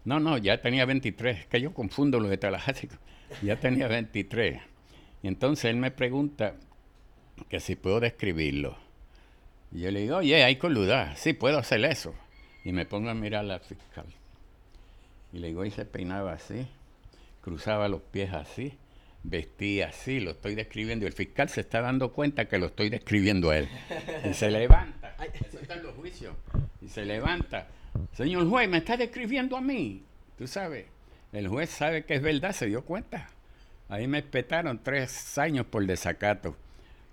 [0.05, 1.39] No, no, ya tenía 23.
[1.39, 2.89] Es que yo confundo lo de Tallahassee.
[3.41, 4.62] Ya tenía 23.
[5.23, 6.57] Y entonces él me pregunta
[7.49, 8.77] que si puedo describirlo.
[9.71, 11.13] Y yo le digo, oye, hay coludad.
[11.17, 12.13] Sí, puedo hacer eso.
[12.63, 14.05] Y me pongo a mirar la fiscal.
[15.33, 16.67] Y le digo, y se peinaba así,
[17.41, 18.73] cruzaba los pies así,
[19.23, 21.05] vestía así, lo estoy describiendo.
[21.05, 23.69] El fiscal se está dando cuenta que lo estoy describiendo a él.
[24.29, 25.15] Y se levanta.
[25.34, 26.36] Eso está en los juicios.
[26.82, 27.67] Y se levanta.
[28.13, 30.03] Señor juez, me está describiendo a mí.
[30.38, 30.86] Tú sabes.
[31.32, 33.29] El juez sabe que es verdad, se dio cuenta.
[33.88, 36.55] Ahí me espetaron tres años por desacato.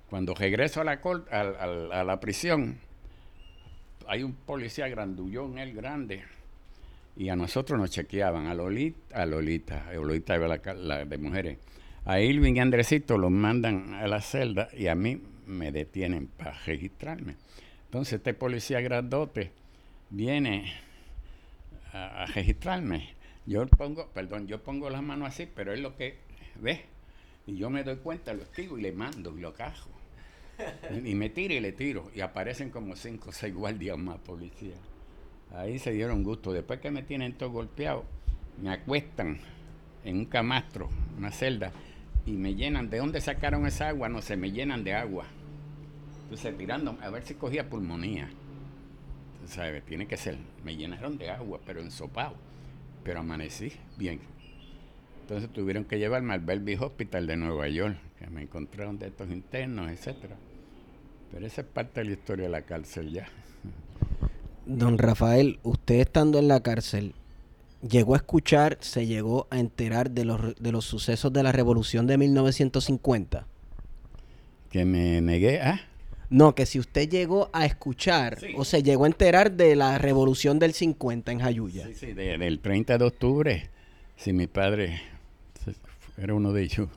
[0.09, 2.79] Cuando regreso a la, a, la prisión,
[4.07, 6.23] hay un policía grandullón, él grande,
[7.16, 10.37] y a nosotros nos chequeaban, a Lolita, a Lolita, a Lolita
[10.75, 11.59] la, de mujeres.
[12.07, 16.53] A Irving y Andresito los mandan a la celda y a mí me detienen para
[16.64, 17.37] registrarme.
[17.85, 19.53] Entonces este policía grandote
[20.11, 20.73] viene
[21.92, 23.16] a, registrarme
[23.47, 26.16] yo pongo, perdón, yo pongo las manos así, pero es lo que
[26.61, 26.85] ve.
[27.47, 29.88] Y yo me doy cuenta, lo escribo y le mando y lo cajo.
[31.05, 32.11] Y me tiro y le tiro.
[32.14, 34.79] Y aparecen como cinco o seis guardias más policías.
[35.55, 36.53] Ahí se dieron gusto.
[36.53, 38.05] Después que me tienen todo golpeado,
[38.61, 39.38] me acuestan
[40.05, 41.73] en un camastro, una celda,
[42.27, 42.91] y me llenan.
[42.91, 44.09] ¿De dónde sacaron esa agua?
[44.09, 45.25] No sé, me llenan de agua.
[46.25, 48.29] Entonces tirando, a ver si cogía pulmonía.
[49.47, 49.85] ¿Sabes?
[49.85, 50.37] Tiene que ser.
[50.65, 52.35] Me llenaron de agua, pero ensopado
[53.07, 54.19] pero amanecí bien.
[55.23, 59.31] Entonces tuvieron que llevarme al Bellevue Hospital de Nueva York, que me encontraron de estos
[59.31, 60.35] internos, etcétera.
[61.31, 63.29] Pero esa es parte de la historia de la cárcel ya.
[64.67, 67.15] Don Rafael, usted estando en la cárcel,
[67.81, 72.07] ¿llegó a escuchar, se llegó a enterar de los, de los sucesos de la revolución
[72.07, 73.47] de 1950?
[74.71, 75.81] Que me negué a...
[76.29, 80.59] No, que si usted llegó a escuchar o se llegó a enterar de la revolución
[80.59, 81.87] del 50 en Jayuya.
[81.87, 83.71] Sí, sí, del 30 de octubre.
[84.17, 85.01] Si mi padre
[86.17, 86.89] era uno de ellos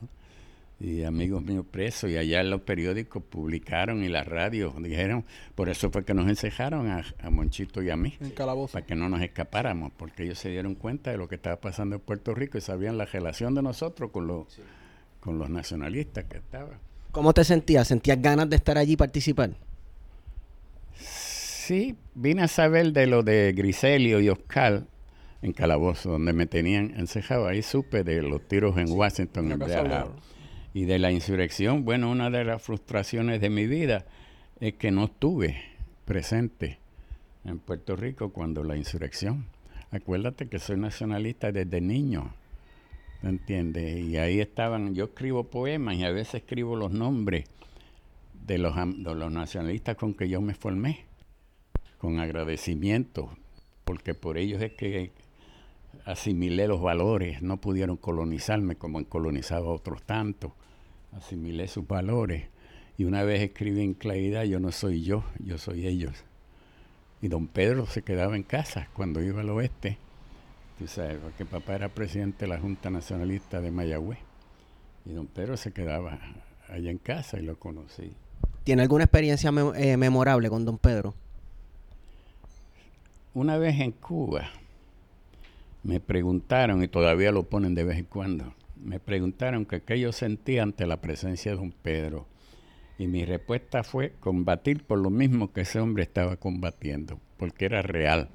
[0.80, 5.68] y amigos míos presos y allá en los periódicos publicaron y las radios dijeron, por
[5.68, 8.72] eso fue que nos encejaron a, Monchito y a mí, en calabozo.
[8.72, 11.96] para que no nos escapáramos, porque ellos se dieron cuenta de lo que estaba pasando
[11.96, 14.46] en Puerto Rico y sabían la relación de nosotros con los,
[15.20, 16.78] con los nacionalistas que estaban.
[17.12, 17.86] ¿Cómo te sentías?
[17.86, 19.50] ¿Sentías ganas de estar allí y participar?
[20.94, 24.84] Sí, vine a saber de lo de Griselio y Oscar
[25.42, 27.46] en Calabozo, donde me tenían encejado.
[27.46, 29.58] Ahí supe de los tiros en Washington, en
[30.72, 34.06] Y de la insurrección, bueno, una de las frustraciones de mi vida
[34.60, 35.60] es que no estuve
[36.04, 36.78] presente
[37.44, 39.46] en Puerto Rico cuando la insurrección.
[39.90, 42.34] Acuérdate que soy nacionalista desde niño.
[43.22, 43.98] ¿Me entiendes?
[43.98, 47.44] Y ahí estaban, yo escribo poemas y a veces escribo los nombres
[48.46, 51.04] de los, de los nacionalistas con que yo me formé,
[51.98, 53.36] con agradecimiento,
[53.84, 55.10] porque por ellos es que
[56.04, 60.52] asimilé los valores, no pudieron colonizarme como han colonizado a otros tantos,
[61.12, 62.48] asimilé sus valores.
[62.98, 66.24] Y una vez escribí en claridad, yo no soy yo, yo soy ellos.
[67.22, 69.98] Y don Pedro se quedaba en casa cuando iba al oeste
[70.80, 74.18] Tú sabes, porque papá era presidente de la Junta Nacionalista de Mayagüez.
[75.04, 76.18] Y don Pedro se quedaba
[76.70, 78.14] allá en casa y lo conocí.
[78.64, 81.14] ¿Tiene alguna experiencia eh, memorable con don Pedro?
[83.34, 84.48] Una vez en Cuba
[85.82, 90.12] me preguntaron, y todavía lo ponen de vez en cuando, me preguntaron que qué yo
[90.12, 92.26] sentía ante la presencia de don Pedro.
[92.98, 97.82] Y mi respuesta fue combatir por lo mismo que ese hombre estaba combatiendo, porque era
[97.82, 98.28] real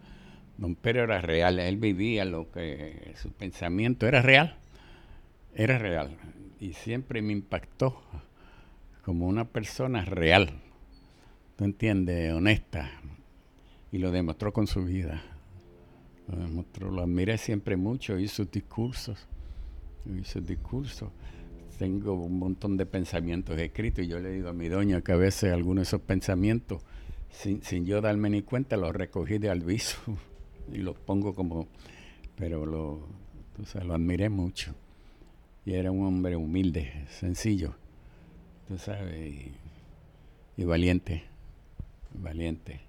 [0.57, 4.57] Don Pedro era real, él vivía lo que su pensamiento era real,
[5.53, 6.15] era real.
[6.59, 8.01] Y siempre me impactó
[9.03, 10.61] como una persona real,
[11.57, 12.31] ¿tú entiendes?
[12.33, 12.89] Honesta.
[13.91, 15.21] Y lo demostró con su vida.
[16.27, 19.27] Lo demostró, lo admiré siempre mucho, y sus discursos,
[20.23, 21.09] sus discursos.
[21.77, 25.17] Tengo un montón de pensamientos escritos y yo le digo a mi doña que a
[25.17, 26.81] veces algunos de esos pensamientos,
[27.29, 29.97] sin, sin yo darme ni cuenta, los recogí de Alviso
[30.73, 31.67] y los pongo como,
[32.37, 33.07] pero lo,
[33.55, 34.73] tú sabes, lo admiré mucho.
[35.65, 37.75] Y era un hombre humilde, sencillo,
[38.67, 39.51] tú sabes, y,
[40.57, 41.23] y valiente,
[42.13, 42.81] valiente.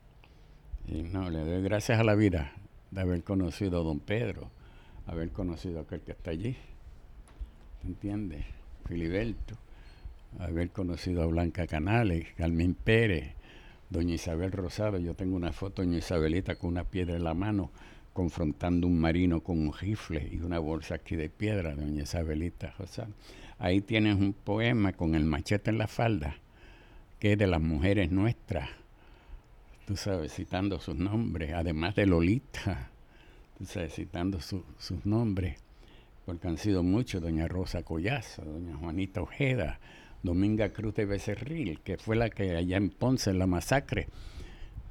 [0.87, 2.53] Y no, le doy gracias a la vida
[2.91, 4.51] de haber conocido a don Pedro,
[5.07, 6.57] haber conocido a aquel que está allí.
[7.85, 8.45] ¿Entiendes?
[8.87, 9.57] Filiberto,
[10.39, 13.35] haber conocido a Blanca Canales, Carmen Pérez,
[13.91, 14.99] doña Isabel Rosado.
[14.99, 17.71] Yo tengo una foto de doña Isabelita con una piedra en la mano,
[18.13, 23.13] confrontando un marino con un rifle y una bolsa aquí de piedra, doña Isabelita Rosado.
[23.59, 26.37] Ahí tienes un poema con el machete en la falda,
[27.19, 28.69] que es de las mujeres nuestras
[29.87, 32.91] tú sabes, citando sus nombres, además de Lolita,
[33.57, 35.59] tú sabes, citando sus nombres,
[36.27, 39.79] porque han sido muchos, doña Rosa Collazo, doña Juanita Ojeda,
[40.25, 44.09] Dominga Cruz de Becerril, que fue la que allá en Ponce, en la masacre,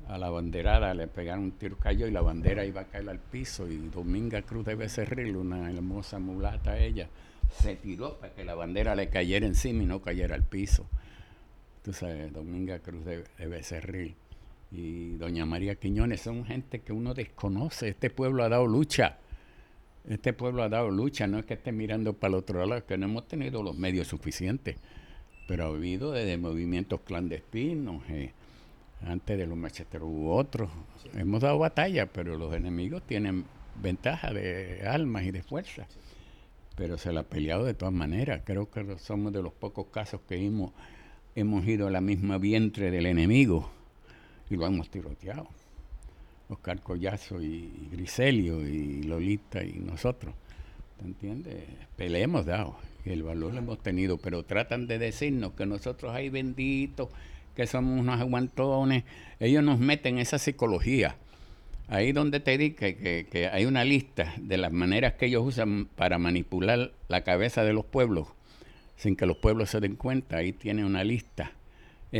[0.07, 3.19] a la banderada le pegaron un tiro, cayó y la bandera iba a caer al
[3.19, 7.09] piso, y Dominga Cruz de Becerril, una hermosa mulata ella,
[7.61, 10.85] se tiró para que la bandera le cayera encima y no cayera al piso.
[11.83, 14.15] Tú sabes, Dominga Cruz de Becerril
[14.71, 17.89] y doña María Quiñones son gente que uno desconoce.
[17.89, 19.17] Este pueblo ha dado lucha.
[20.07, 22.97] Este pueblo ha dado lucha, no es que esté mirando para el otro lado, que
[22.97, 24.77] no hemos tenido los medios suficientes,
[25.47, 28.31] pero ha habido desde movimientos clandestinos, eh,
[29.01, 30.69] antes de los macheteros u otros.
[31.15, 33.45] Hemos dado batalla, pero los enemigos tienen
[33.81, 35.87] ventaja de almas y de fuerza.
[36.75, 38.41] Pero se la ha peleado de todas maneras.
[38.45, 40.71] Creo que somos de los pocos casos que hemos,
[41.33, 43.71] hemos ido a la misma vientre del enemigo
[44.49, 45.47] y lo hemos tiroteado.
[46.49, 50.35] Oscar Collazo y, Griselio y Lolita y nosotros.
[50.97, 51.63] ¿Te entiendes?
[51.95, 56.29] Pelea hemos dado el valor lo hemos tenido, pero tratan de decirnos que nosotros hay
[56.29, 57.09] benditos,
[57.55, 59.03] que somos unos aguantones.
[59.39, 61.17] Ellos nos meten esa psicología.
[61.87, 65.85] Ahí donde te di que, que hay una lista de las maneras que ellos usan
[65.85, 68.29] para manipular la cabeza de los pueblos,
[68.95, 71.51] sin que los pueblos se den cuenta, ahí tiene una lista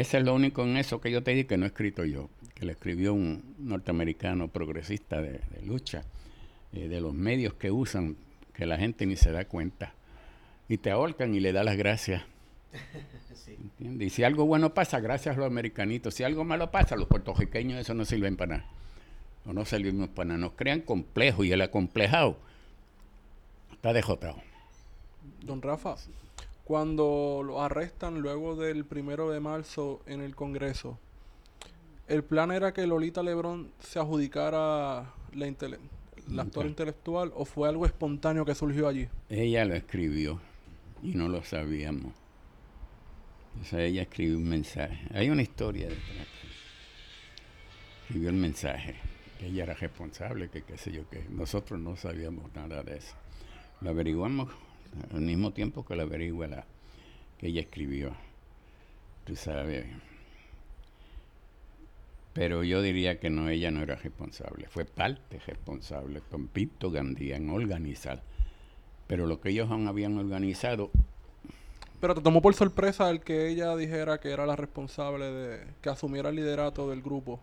[0.02, 2.30] ese es lo único en eso que yo te dije que no he escrito yo,
[2.54, 6.04] que le escribió un norteamericano progresista de, lucha,
[6.74, 8.18] eh, de los medios que usan,
[8.54, 9.94] que la gente ni se da cuenta.
[10.68, 12.24] Y te ahorcan y le da las gracias.
[13.80, 16.16] Y si algo bueno pasa, gracias a los americanitos.
[16.16, 18.70] Si algo malo pasa, los puertorriqueños eso no sirven para nada.
[19.46, 20.40] O no servimos para nada.
[20.40, 22.38] Nos crean complejos y el acomplejado
[23.72, 24.38] está dejotado.
[25.44, 25.96] Don Rafa,
[26.66, 31.00] cuando lo arrestan luego del primero de marzo en el Congreso,
[32.08, 35.54] el plan era que Lolita Lebrón se adjudicara la,
[36.28, 39.08] la actora intelectual o fue algo espontáneo que surgió allí?
[39.30, 40.42] Ella lo escribió
[41.04, 42.14] y no lo sabíamos.
[43.62, 45.08] O sea, ella escribió un mensaje.
[45.14, 46.28] Hay una historia detrás.
[48.04, 48.96] Escribió el mensaje.
[49.40, 51.26] Que ella era responsable, que qué sé yo qué.
[51.30, 53.16] Nosotros no sabíamos nada de eso.
[53.82, 54.50] Lo averiguamos
[55.14, 56.66] al mismo tiempo que la averigua la
[57.38, 58.16] que ella escribió.
[59.26, 59.86] Tú sabes.
[62.34, 67.38] Pero yo diría que no, ella no era responsable, fue parte responsable con Pito Gandía
[67.38, 68.22] en organizar.
[69.08, 70.92] Pero lo que ellos aún habían organizado.
[72.02, 75.90] Pero te tomó por sorpresa el que ella dijera que era la responsable de que
[75.90, 77.40] asumiera el liderato del grupo.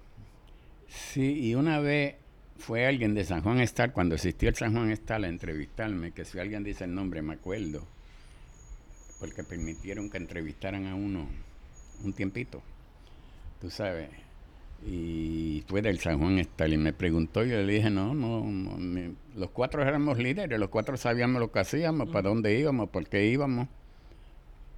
[0.88, 2.17] Sí, y una vez
[2.62, 6.25] fue alguien de San Juan Estal, cuando existió el San Juan Estal, a entrevistarme, que
[6.25, 7.85] si alguien dice el nombre me acuerdo,
[9.18, 11.27] porque permitieron que entrevistaran a uno
[12.05, 12.62] un tiempito,
[13.61, 14.11] tú sabes,
[14.87, 18.46] y fue del San Juan Estal y me preguntó y yo le dije, no, no,
[19.35, 23.27] los cuatro éramos líderes, los cuatro sabíamos lo que hacíamos, para dónde íbamos, por qué
[23.27, 23.67] íbamos,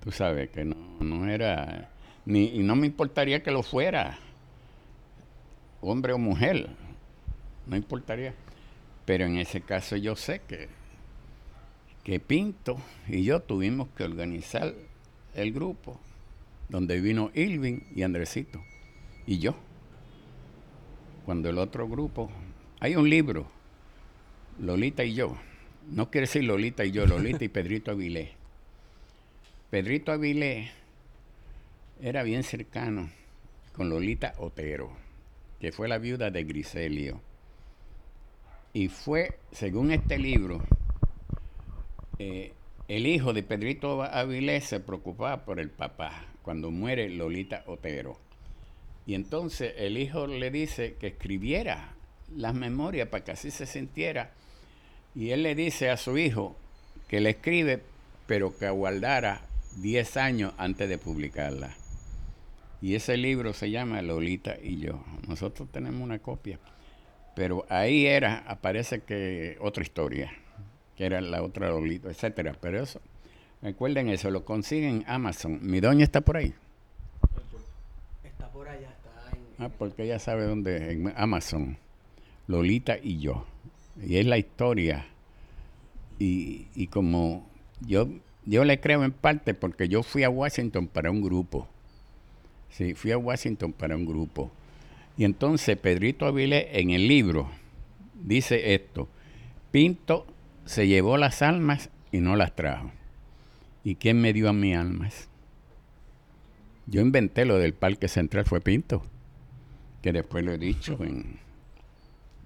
[0.03, 1.91] tú sabes que no, no era,
[2.25, 4.19] ni, y no me importaría que lo fuera,
[5.83, 6.71] hombre o mujer,
[7.67, 8.35] no importaría.
[9.05, 10.69] Pero en ese caso yo sé que,
[12.03, 14.75] que Pinto y yo tuvimos que organizar
[15.35, 16.01] el grupo,
[16.69, 18.63] donde vino Ilvin y Andresito,
[19.27, 19.55] y yo.
[21.27, 22.31] Cuando el otro grupo,
[22.81, 23.47] hay un libro,
[24.59, 25.37] Lolita y yo,
[25.91, 28.31] no quiere decir Lolita y yo, Lolita y Pedrito Avilés.
[29.71, 30.71] Pedrito Avilés
[32.01, 33.11] era bien cercano
[33.75, 34.93] con Lolita Otero,
[35.61, 37.21] que fue la viuda de Griselio
[38.75, 40.61] Y fue, según este libro,
[42.19, 42.53] eh,
[42.89, 48.19] el hijo de Pedrito Avilés se preocupaba por el papá cuando muere Lolita Otero.
[49.07, 51.95] Y entonces el hijo le dice que escribiera
[52.35, 54.33] las memorias para que así se sintiera.
[55.15, 56.57] Y él le dice a su hijo
[57.07, 57.81] que le escribe,
[58.27, 59.43] pero que aguardara
[59.77, 61.77] 10 años antes de publicarla.
[62.83, 65.05] Y ese libro se llama Lolita y yo.
[65.29, 66.59] Nosotros tenemos una copia.
[67.35, 70.33] Pero ahí era, aparece que otra historia,
[70.97, 72.57] que era la otra Lolita, etcétera.
[72.61, 73.01] Pero eso,
[73.63, 75.59] recuerden eso, lo consiguen en Amazon.
[75.63, 76.55] Mi doña está por ahí.
[78.23, 79.65] Está por allá, está en...
[79.65, 81.77] Ah, porque ella sabe dónde, en Amazon.
[82.47, 83.45] Lolita y yo.
[84.01, 85.07] Y es la historia.
[86.19, 87.47] Y, y como
[87.81, 88.09] yo,
[88.45, 91.67] yo le creo en parte porque yo fui a Washington para un grupo.
[92.71, 94.51] Sí, fui a Washington para un grupo.
[95.17, 97.49] Y entonces Pedrito Avilés en el libro
[98.23, 99.09] dice esto,
[99.71, 100.27] Pinto
[100.65, 102.91] se llevó las almas y no las trajo.
[103.85, 105.29] ¿Y quién me dio a mis almas?
[106.87, 109.05] Yo inventé lo del Parque Central, fue Pinto,
[110.03, 111.39] que después lo he dicho en,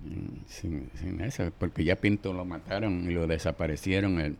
[0.04, 4.36] en- sin, sin eso, porque ya Pinto lo mataron y lo desaparecieron el,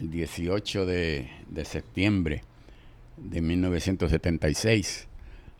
[0.00, 2.42] el 18 de, de septiembre
[3.16, 5.08] de 1976.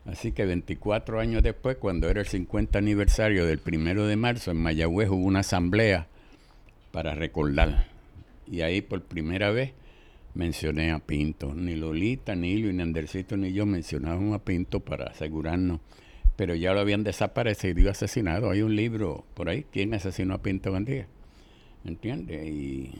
[0.05, 4.57] Así que 24 años después, cuando era el 50 aniversario del primero de marzo, en
[4.57, 6.07] Mayagüez hubo una asamblea
[6.91, 7.87] para recordar.
[8.47, 9.73] Y ahí por primera vez
[10.35, 11.55] mencioné a Pinto.
[11.55, 15.79] Ni Lolita, ni Ilio, ni Andercito, ni yo mencionaban a Pinto para asegurarnos.
[16.35, 18.51] Pero ya lo habían desaparecido asesinado.
[18.51, 21.07] Hay un libro por ahí, ¿quién asesinó a Pinto Gandía?
[21.83, 22.45] ¿Entiendes?
[22.47, 22.91] Y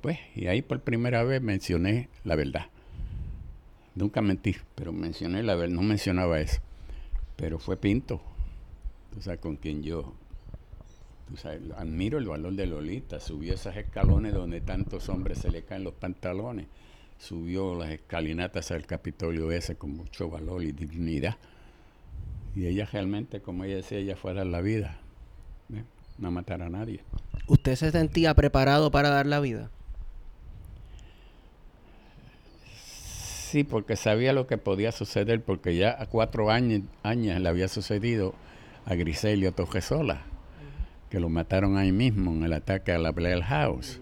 [0.00, 2.66] pues, y ahí por primera vez mencioné la verdad.
[3.94, 6.60] Nunca mentí, pero mencioné la verdad, no mencionaba eso.
[7.36, 8.20] Pero fue Pinto,
[9.16, 10.14] o sea, con quien yo
[11.28, 13.20] tú sabes, admiro el valor de Lolita.
[13.20, 16.66] Subió esos escalones donde tantos hombres se le caen los pantalones.
[17.18, 21.36] Subió las escalinatas al Capitolio ese con mucho valor y dignidad.
[22.54, 24.98] Y ella realmente, como ella decía, ella fue a dar la vida.
[25.72, 25.84] ¿eh?
[26.18, 27.00] No matar a nadie.
[27.46, 29.70] ¿Usted se sentía preparado para dar la vida?
[33.54, 38.34] Sí, porque sabía lo que podía suceder, porque ya a cuatro años, le había sucedido
[38.84, 40.22] a Griselio Tojesola,
[41.08, 44.00] que lo mataron ahí mismo en el ataque a la Blair House.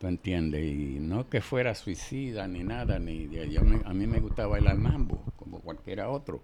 [0.00, 0.64] ¿Tú entiendes?
[0.64, 4.78] Y no que fuera suicida ni nada, ni yo me- a mí me gustaba bailar
[4.78, 6.40] mambo, como cualquiera otro.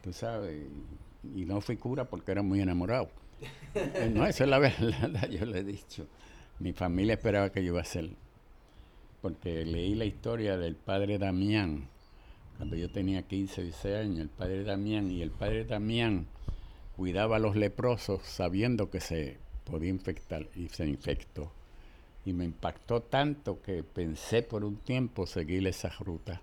[0.00, 0.64] Tú sabes,
[1.36, 3.10] y, no fui cura porque era muy enamorado.
[4.14, 6.06] No, esa es la verdad, yo le he dicho.
[6.58, 8.08] Mi familia esperaba que yo iba a ser
[9.22, 11.88] porque leí la historia del padre Damián,
[12.56, 16.26] cuando yo tenía 15, 16 años, el padre Damián, y el padre Damián
[16.96, 21.52] cuidaba a los leprosos sabiendo que se podía infectar, y se infectó.
[22.24, 26.40] Y me impactó tanto que pensé por un tiempo seguir esa ruta.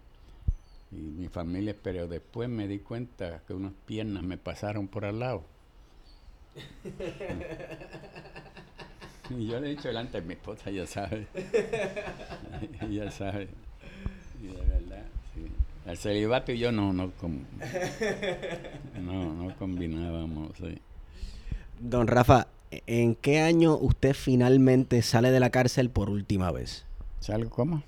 [0.92, 5.20] Y mi familia, pero después me di cuenta que unas piernas me pasaron por al
[5.20, 5.44] lado.
[9.30, 11.28] Y yo le he dicho delante de mi esposa, ya sabe.
[12.90, 13.48] ya sabe.
[14.42, 15.04] Y de verdad,
[15.34, 15.46] sí.
[15.86, 17.12] El celibato y yo no, no,
[19.02, 20.78] no, no combinábamos, sí.
[21.80, 26.86] Don Rafa, ¿en qué año usted finalmente sale de la cárcel por última vez?
[27.20, 27.84] ¿Salgo cómo?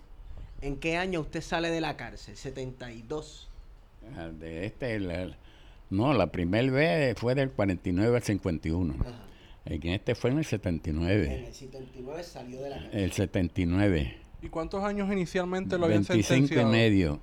[0.61, 2.37] ¿En qué año usted sale de la cárcel?
[2.37, 3.47] 72.
[4.17, 5.35] Ah, De este, la-
[5.89, 8.93] no, la primera vez fue del 49 al 51.
[8.93, 8.99] En
[9.65, 11.45] este fue en el 79.
[11.47, 12.99] el 79 salió de la cárcel.
[12.99, 14.17] El 79.
[14.41, 16.71] ¿Y cuántos años inicialmente lo habían 25 y sentenciado?
[16.71, 17.19] medio.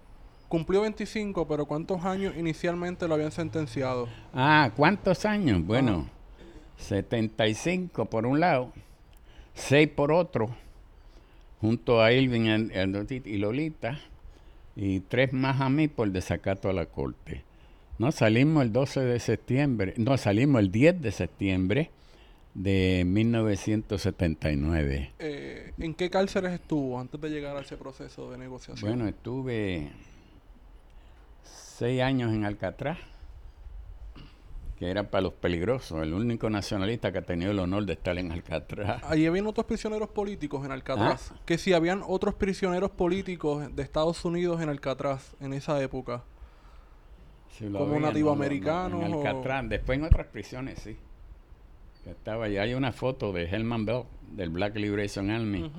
[0.48, 4.08] Cumplió 25, pero ¿cuántos años inicialmente lo habían sentenciado?
[4.32, 5.62] Ah, ¿cuántos años?
[5.64, 6.08] Bueno,
[6.78, 8.72] 75 por un lado,
[9.54, 10.48] 6 por otro,
[11.60, 12.70] junto a Irving
[13.24, 14.00] y Lolita,
[14.74, 17.42] y tres más a mí por desacato a la corte.
[17.98, 21.90] No, salimos el 12 de septiembre, no, salimos el 10 de septiembre
[22.58, 25.12] de 1979.
[25.20, 28.90] Eh, ¿En qué cárceles estuvo antes de llegar a ese proceso de negociación?
[28.90, 29.92] Bueno, estuve
[31.44, 32.98] seis años en Alcatraz,
[34.76, 38.18] que era para los peligrosos, el único nacionalista que ha tenido el honor de estar
[38.18, 39.04] en Alcatraz.
[39.04, 41.30] Allí habían otros prisioneros políticos en Alcatraz.
[41.32, 41.36] Ah.
[41.46, 46.24] Que si habían otros prisioneros políticos de Estados Unidos en Alcatraz en esa época.
[47.56, 50.96] Sí, como había, nativo no, no, En o- Alcatraz, después en otras prisiones, sí.
[52.10, 52.62] Estaba allá.
[52.62, 54.02] Hay una foto de Herman Bell,
[54.32, 55.70] del Black Liberation Army,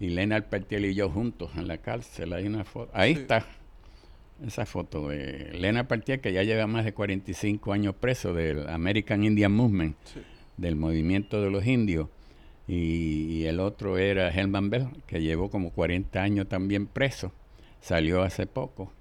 [0.00, 2.32] y Leonard Peltier y yo juntos en la cárcel.
[2.32, 2.90] Hay una foto.
[2.94, 3.20] Ahí Sí.
[3.22, 3.46] está.
[4.46, 9.24] Esa foto de Leonard Peltier, que ya lleva más de 45 años preso del American
[9.24, 9.96] Indian Movement.
[10.04, 10.20] Sí.
[10.56, 12.08] del movimiento de los indios,
[12.66, 17.32] y, el otro era Helman Bell, que llevó como 40 años también preso,
[17.80, 18.92] salió hace poco,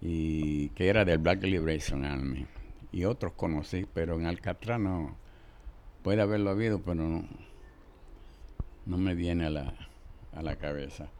[0.00, 2.46] y que era del Black Liberation Army.
[2.90, 5.14] Y otros conocí, pero en Alcatraz no,
[6.08, 7.22] puede haberlo habido, pero no,
[8.86, 9.74] no me viene a la,
[10.32, 11.10] a la cabeza.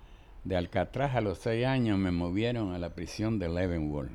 [0.44, 4.10] De Alcatraz a los seis años me movieron a la prisión de Leavenworth.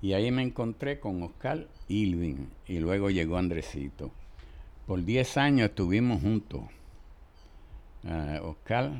[0.00, 4.12] Y ahí me encontré con Oscar Ilvin y luego llegó Andresito.
[4.86, 6.62] Por diez años estuvimos juntos.
[8.04, 8.92] Ah, Oscar,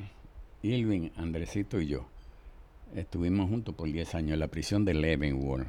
[0.64, 2.08] Ilvin, Andresito y yo.
[2.96, 5.68] Estuvimos juntos por diez años en la prisión de Leavenworth.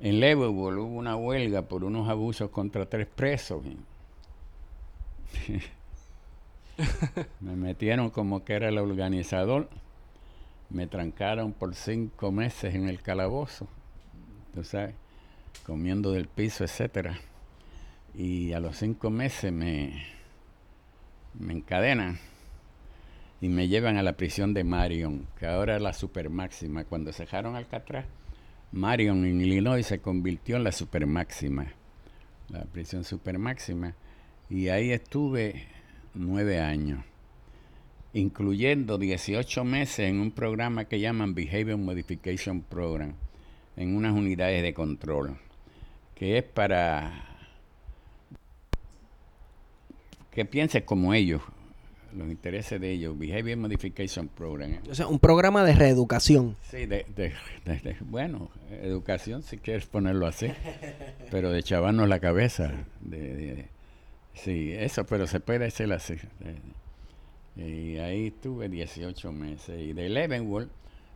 [0.00, 3.62] En Leavenworth hubo una huelga por unos abusos contra tres presos.
[7.40, 9.68] me metieron como que era el organizador.
[10.70, 13.68] Me trancaron por cinco meses en el calabozo.
[14.62, 14.94] Sabes,
[15.66, 17.18] comiendo del piso, etcétera.
[18.14, 20.04] Y a los cinco meses me,
[21.38, 22.18] me encadenan
[23.40, 26.84] y me llevan a la prisión de Marion, que ahora es la super máxima.
[26.84, 28.06] Cuando cejaron Alcatraz,
[28.72, 31.66] Marion en Illinois se convirtió en la super máxima,
[32.48, 33.94] la prisión super máxima.
[34.50, 35.66] Y ahí estuve
[36.14, 37.04] nueve años,
[38.12, 43.14] incluyendo 18 meses en un programa que llaman Behavior Modification Program,
[43.76, 45.36] en unas unidades de control,
[46.14, 47.34] que es para
[50.30, 51.42] que pienses como ellos,
[52.14, 54.78] los intereses de ellos, Behavior Modification Program.
[54.90, 56.56] O sea, un programa de reeducación.
[56.70, 57.04] Sí, de,
[58.00, 60.48] bueno, educación si quieres ponerlo así,
[61.30, 63.68] pero de chavarnos la cabeza, de,
[64.34, 66.16] Sí, eso, pero se puede hacer así.
[67.56, 69.80] Y ahí estuve 18 meses.
[69.80, 70.70] Y de Leavenworth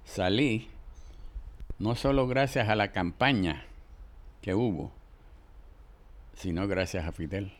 [0.04, 0.68] salí,
[1.78, 3.64] no solo gracias a la campaña
[4.40, 4.92] que hubo,
[6.34, 7.52] sino gracias a Fidel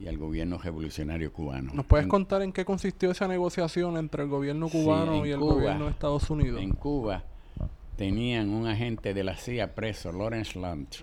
[0.00, 1.72] y al gobierno revolucionario cubano.
[1.72, 5.84] ¿Nos puedes contar en qué consistió esa negociación entre el gobierno cubano y el gobierno
[5.86, 6.60] de Estados Unidos?
[6.60, 7.24] En Cuba
[7.96, 10.96] tenían un agente de la CIA preso, Lawrence Lunt,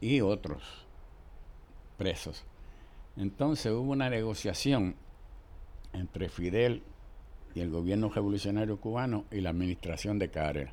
[0.00, 0.87] y otros
[1.98, 2.44] presos.
[3.18, 4.94] Entonces hubo una negociación
[5.92, 6.82] entre Fidel
[7.54, 10.70] y el gobierno revolucionario cubano y la administración de Carter.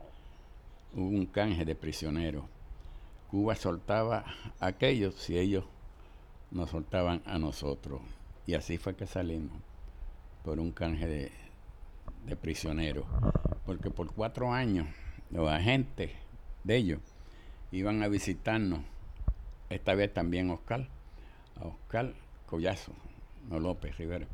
[0.93, 2.45] Hubo un canje de prisioneros.
[3.29, 4.25] Cuba soltaba
[4.59, 5.65] a aquellos si ellos
[6.51, 8.01] nos soltaban a nosotros.
[8.45, 9.57] Y así fue que salimos,
[10.43, 11.31] por un canje de,
[12.27, 13.05] de prisioneros.
[13.65, 14.87] Porque por cuatro años
[15.31, 16.11] los agentes
[16.63, 16.99] de ellos
[17.71, 18.81] iban a visitarnos,
[19.69, 20.87] esta vez también Oscar,
[21.55, 22.13] a Oscar
[22.45, 22.93] Collazo,
[23.49, 24.27] no López Rivera,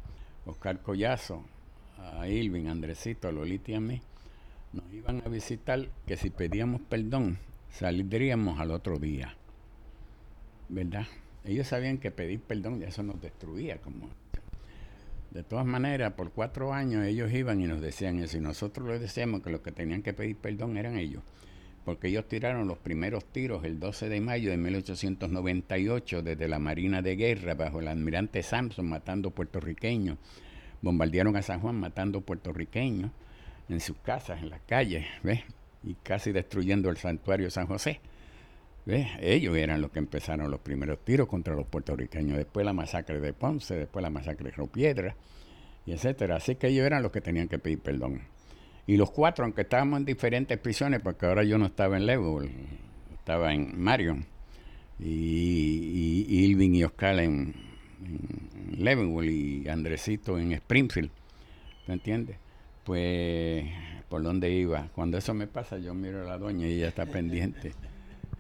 [0.46, 1.44] Oscar Collazo,
[1.98, 4.02] a Ilvin, Andresito, a Lolita y a mí,
[4.74, 7.38] nos iban a visitar que si pedíamos perdón,
[7.70, 9.36] saldríamos al otro día.
[10.70, 11.06] ¿Verdad?
[11.44, 13.78] Ellos sabían que pedir perdón, eso nos destruía.
[13.78, 14.10] como
[15.32, 19.02] De todas maneras, por cuatro años ellos iban y nos decían eso, y nosotros les
[19.02, 21.24] decíamos que los que tenían que pedir perdón eran ellos
[21.86, 27.02] porque ellos tiraron los primeros tiros el 12 de mayo de 1898 desde la Marina
[27.02, 30.18] de Guerra bajo el almirante Sampson matando puertorriqueños.
[30.82, 33.12] Bombardearon a San Juan matando puertorriqueños
[33.70, 35.42] en sus casas, en las calles, ¿ves?
[35.84, 38.00] Y casi destruyendo el santuario de San José.
[38.86, 39.08] ¿Ves?
[39.20, 42.38] Ellos eran los que empezaron los primeros tiros contra los puertorriqueños.
[42.38, 45.16] Después la masacre de Ponce, después la masacre de Piedra,
[45.86, 46.38] y etcétera.
[46.38, 48.22] Así que ellos eran los que tenían que pedir perdón.
[48.88, 52.50] Y los cuatro, aunque estábamos en diferentes prisiones, porque ahora yo no estaba en Level,
[53.14, 54.26] estaba en Marion,
[55.00, 57.56] y, y Ilvin y Oscar en,
[58.04, 61.10] en y Andresito en Springfield,
[61.86, 62.38] ¿te entiendes?
[62.84, 63.66] Pues,
[64.10, 64.90] ¿por dónde iba?
[64.94, 67.74] Cuando eso me pasa, yo miro a la doña y ella está pendiente.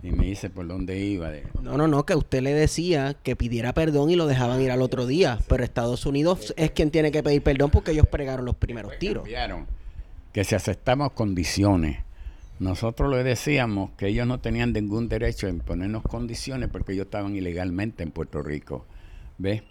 [0.03, 1.29] Y me dice por dónde iba.
[1.29, 1.43] De...
[1.61, 4.81] No, no, no, que usted le decía que pidiera perdón y lo dejaban ir al
[4.81, 5.37] otro día.
[5.47, 9.27] Pero Estados Unidos es quien tiene que pedir perdón porque ellos pregaron los primeros tiros
[10.34, 11.99] que si aceptamos condiciones,
[12.59, 17.36] nosotros le decíamos que ellos no tenían ningún derecho a imponernos condiciones porque ellos estaban
[17.36, 18.86] ilegalmente en Puerto Rico.
[19.38, 19.63] ¿Ves?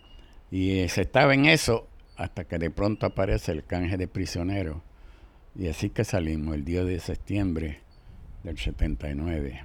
[0.50, 4.78] Y se estaba en eso hasta que de pronto aparece el canje de prisioneros.
[5.54, 7.80] Y así que salimos el día de septiembre
[8.42, 9.61] del 79.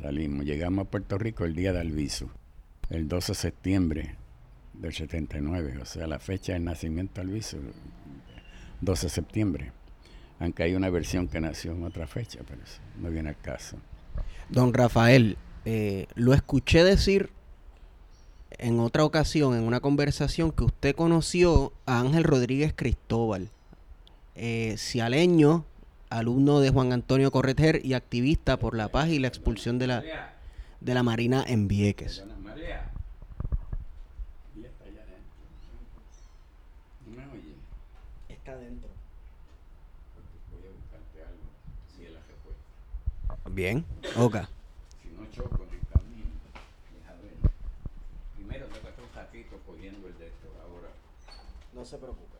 [0.00, 2.30] Salimos, llegamos a Puerto Rico el día de Alviso,
[2.90, 4.14] el 12 de septiembre
[4.74, 7.58] del 79, o sea, la fecha del nacimiento de Alviso,
[8.82, 9.72] 12 de septiembre
[10.38, 13.78] aunque hay una versión que nació en otra fecha, pero eso no viene al caso.
[14.48, 17.30] Don Rafael, eh, lo escuché decir
[18.50, 23.50] en otra ocasión, en una conversación, que usted conoció a Ángel Rodríguez Cristóbal,
[24.34, 25.64] eh, cialeño,
[26.10, 30.02] alumno de Juan Antonio Correter y activista por la paz y la expulsión de la...
[30.80, 32.18] de la Marina en Vieques.
[32.18, 32.24] Está
[34.84, 35.32] allá adentro.
[37.06, 37.54] ¿No me oye?
[38.28, 38.90] Está adentro.
[40.52, 41.44] Voy a buscarte algo.
[41.96, 42.62] Si es la respuesta.
[43.56, 43.86] Bien.
[44.18, 44.36] Ok.
[45.02, 46.26] Si no choco en el camino.
[46.92, 47.50] Deja ver.
[48.36, 50.48] Primero te pasó un ratito cogiendo el de esto.
[50.62, 50.90] Ahora.
[51.72, 52.36] No se preocupe.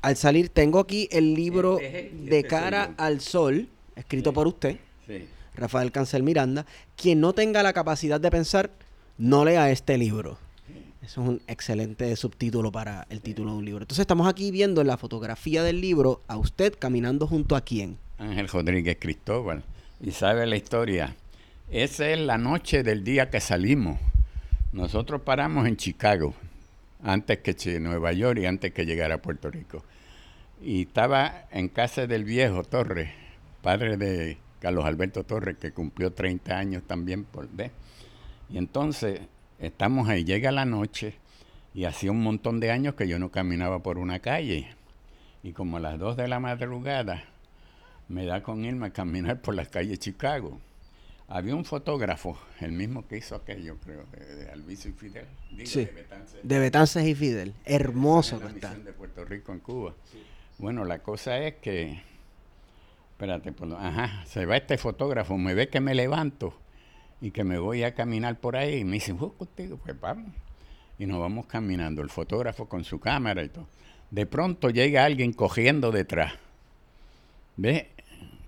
[0.00, 4.46] Al salir, tengo aquí el libro Este es De este cara al sol, escrito por
[4.46, 5.28] usted, Sí.
[5.54, 6.64] Rafael Cancel Miranda.
[6.96, 8.70] Quien no tenga la capacidad de pensar,
[9.18, 10.38] no lea este libro.
[11.02, 13.82] Eso es un excelente subtítulo para el título de un libro.
[13.82, 17.98] Entonces estamos aquí viendo en la fotografía del libro a usted caminando junto a quién.
[18.18, 19.62] Ángel Rodríguez Cristóbal.
[20.00, 21.14] Y sabe la historia.
[21.70, 23.98] Esa es la noche del día que salimos.
[24.72, 26.34] Nosotros paramos en Chicago,
[27.02, 29.84] antes que Nueva York y antes que llegara a Puerto Rico.
[30.62, 33.10] Y estaba en casa del viejo Torres,
[33.62, 37.48] padre de Carlos Alberto Torres, que cumplió 30 años también por.
[38.48, 39.20] Y entonces
[39.58, 41.14] estamos ahí, llega la noche
[41.74, 44.68] y hacía un montón de años que yo no caminaba por una calle.
[45.42, 47.24] Y como a las 2 de la madrugada,
[48.08, 50.58] me da con irme a caminar por las calles de Chicago.
[51.26, 55.26] Había un fotógrafo, el mismo que hizo aquello, creo, de, de Alviso y Fidel.
[55.50, 55.86] Digo, Sí.
[55.86, 57.54] de Betances, De Betances y Fidel.
[57.64, 58.74] Hermoso que está.
[58.74, 59.94] de Puerto Rico en Cuba.
[60.58, 62.02] Bueno, la cosa es que,
[63.12, 66.58] espérate, lo- ajá, se va este fotógrafo, me ve que me levanto
[67.22, 70.30] y que me voy a caminar por ahí y me dice, voy contigo, pues vamos.
[70.98, 73.66] Y nos vamos caminando, el fotógrafo con su cámara y todo.
[74.10, 76.34] De pronto llega alguien cogiendo detrás.
[77.56, 77.90] ¿Ve?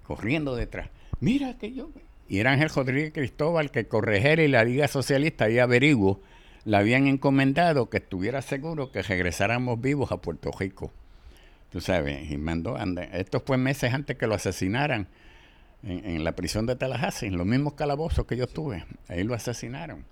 [0.06, 0.90] Corriendo detrás.
[1.20, 1.90] Mira que yo...
[2.28, 6.20] Y era Ángel Rodríguez Cristóbal que Corregera y la Liga Socialista y averiguo
[6.64, 10.92] le habían encomendado que estuviera seguro que regresáramos vivos a Puerto Rico.
[11.70, 12.76] Tú sabes, y mandó,
[13.12, 15.06] esto fue meses antes que lo asesinaran
[15.82, 18.84] en, en la prisión de Tallahassee, en los mismos calabozos que yo estuve.
[19.08, 20.04] Ahí lo asesinaron,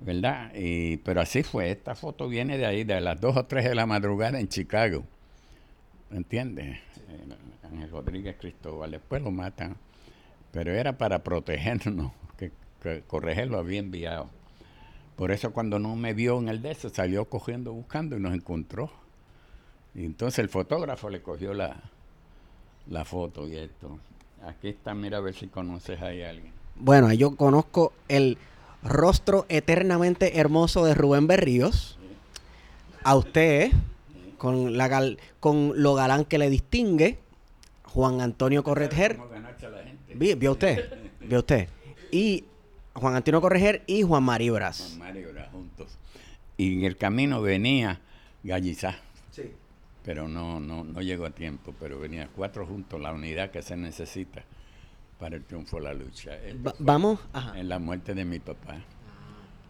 [0.00, 0.52] ¿verdad?
[0.54, 3.74] Y, pero así fue, esta foto viene de ahí, de las 2 o 3 de
[3.74, 5.04] la madrugada en Chicago.
[6.10, 6.78] ¿Entiendes?
[7.08, 9.76] Eh, Ángel Rodríguez Cristóbal, después lo matan,
[10.52, 12.52] pero era para protegernos, que,
[12.82, 14.28] que Correger lo había enviado.
[15.16, 18.34] Por eso cuando no me vio en el de eso, salió cogiendo, buscando y nos
[18.34, 18.90] encontró.
[19.94, 21.74] Y entonces el fotógrafo le cogió la,
[22.88, 23.98] la foto y esto.
[24.46, 26.52] Aquí está, mira a ver si conoces ahí a alguien.
[26.76, 28.36] Bueno, yo conozco el
[28.82, 31.98] rostro eternamente hermoso de Rubén Berríos.
[33.02, 33.72] A usted,
[34.38, 37.18] con, la gal- con lo galán que le distingue,
[37.84, 39.18] Juan Antonio Correger.
[40.14, 40.90] ¿Vio usted?
[41.20, 41.68] ¿Vio usted?
[42.10, 42.44] Y
[42.94, 44.80] Juan Antonio Correger y Juan Mari Braz.
[44.90, 45.96] Con Mario era juntos.
[46.56, 48.00] Y en el camino venía
[48.42, 48.96] Gallizá,
[49.30, 49.52] Sí.
[50.04, 53.76] pero no, no, no llegó a tiempo, pero venía cuatro juntos, la unidad que se
[53.76, 54.42] necesita
[55.18, 56.30] para el triunfo de la lucha.
[56.66, 57.18] Va- vamos.
[57.32, 57.58] Ajá.
[57.58, 58.76] En la muerte de mi papá.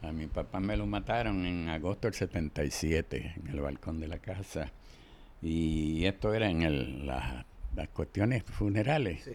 [0.08, 4.18] A mi papá me lo mataron en agosto del 77, en el balcón de la
[4.18, 4.70] casa.
[5.42, 7.44] Y esto era en el, la-
[7.74, 9.28] las cuestiones funerales.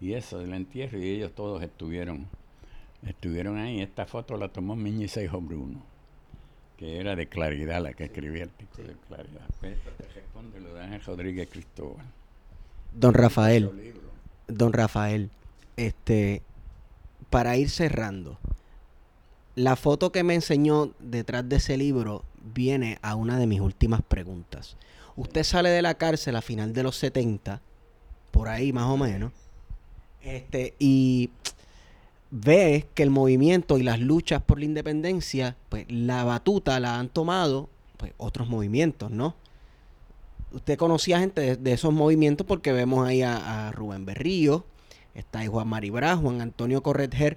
[0.00, 0.98] Y eso, del entierro.
[0.98, 2.26] Y ellos todos estuvieron
[3.06, 3.80] estuvieron ahí.
[3.80, 5.80] Esta foto la tomó mi hijo Bruno,
[6.76, 9.46] que era de Claridad, la que escribía el artículo de Claridad.
[9.60, 12.04] Pues esto te responde lo de Ángel Rodríguez Cristóbal.
[12.92, 13.94] Don Rafael.
[14.48, 15.30] Don Rafael,
[15.76, 16.42] este,
[17.30, 18.38] para ir cerrando,
[19.56, 22.22] la foto que me enseñó detrás de ese libro
[22.54, 24.76] viene a una de mis últimas preguntas.
[25.16, 27.60] Usted sale de la cárcel a final de los 70,
[28.30, 29.32] por ahí más o menos,
[30.22, 31.30] este, y
[32.30, 37.08] ve que el movimiento y las luchas por la independencia, pues la batuta la han
[37.08, 39.34] tomado pues, otros movimientos, ¿no?
[40.52, 44.64] usted conocía gente de, esos movimientos porque vemos ahí a, a Rubén Berrío,
[45.14, 47.36] está ahí Juan Maribra, Juan Antonio Corretger.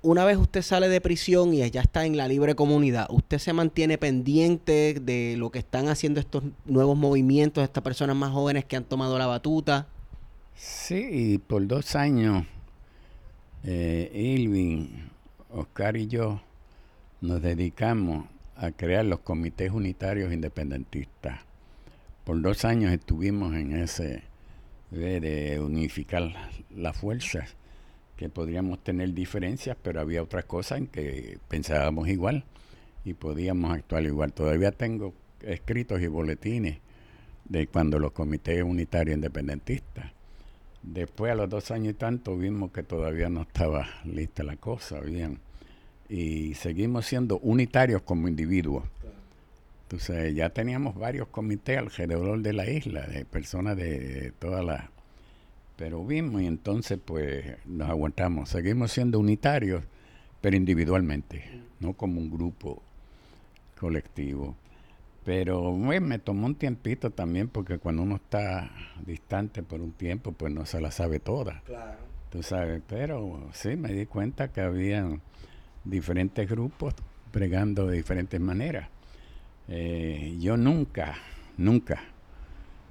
[0.00, 3.52] Una vez usted sale de prisión y ya está en la libre comunidad, ¿usted se
[3.52, 8.76] mantiene pendiente de lo que están haciendo estos nuevos movimientos, estas personas más jóvenes que
[8.76, 9.88] han tomado la batuta?
[10.54, 12.46] Sí, y por dos años,
[13.64, 14.48] eh,
[15.50, 16.40] Oscar y yo
[17.20, 21.40] nos dedicamos a crear los comités unitarios independentistas.
[22.24, 24.22] Por dos años estuvimos en ese
[24.92, 26.32] de unificar
[26.70, 27.57] las fuerzas,
[28.18, 32.44] que podríamos tener diferencias, pero había otras cosas en que pensábamos igual
[33.04, 34.32] y podíamos actuar igual.
[34.32, 36.78] Todavía tengo escritos y boletines
[37.44, 40.12] de cuando los comités unitarios independentistas.
[40.82, 44.98] Después, a los dos años y tanto, vimos que todavía no estaba lista la cosa,
[44.98, 45.38] bien.
[46.08, 48.84] Y seguimos siendo unitarios como individuos.
[49.84, 54.97] Entonces, ya teníamos varios comités alrededor de la isla, de personas de todas las
[55.78, 58.48] Pero vimos y entonces pues nos aguantamos.
[58.48, 59.84] Seguimos siendo unitarios,
[60.40, 62.82] pero individualmente, no como un grupo
[63.78, 64.56] colectivo.
[65.24, 68.72] Pero bueno, me tomó un tiempito también porque cuando uno está
[69.06, 71.62] distante por un tiempo, pues no se la sabe toda.
[71.64, 72.00] Claro.
[72.30, 75.08] Tú sabes, pero sí me di cuenta que había
[75.84, 76.92] diferentes grupos
[77.32, 78.88] bregando de diferentes maneras.
[79.68, 81.14] Eh, yo nunca,
[81.56, 82.02] nunca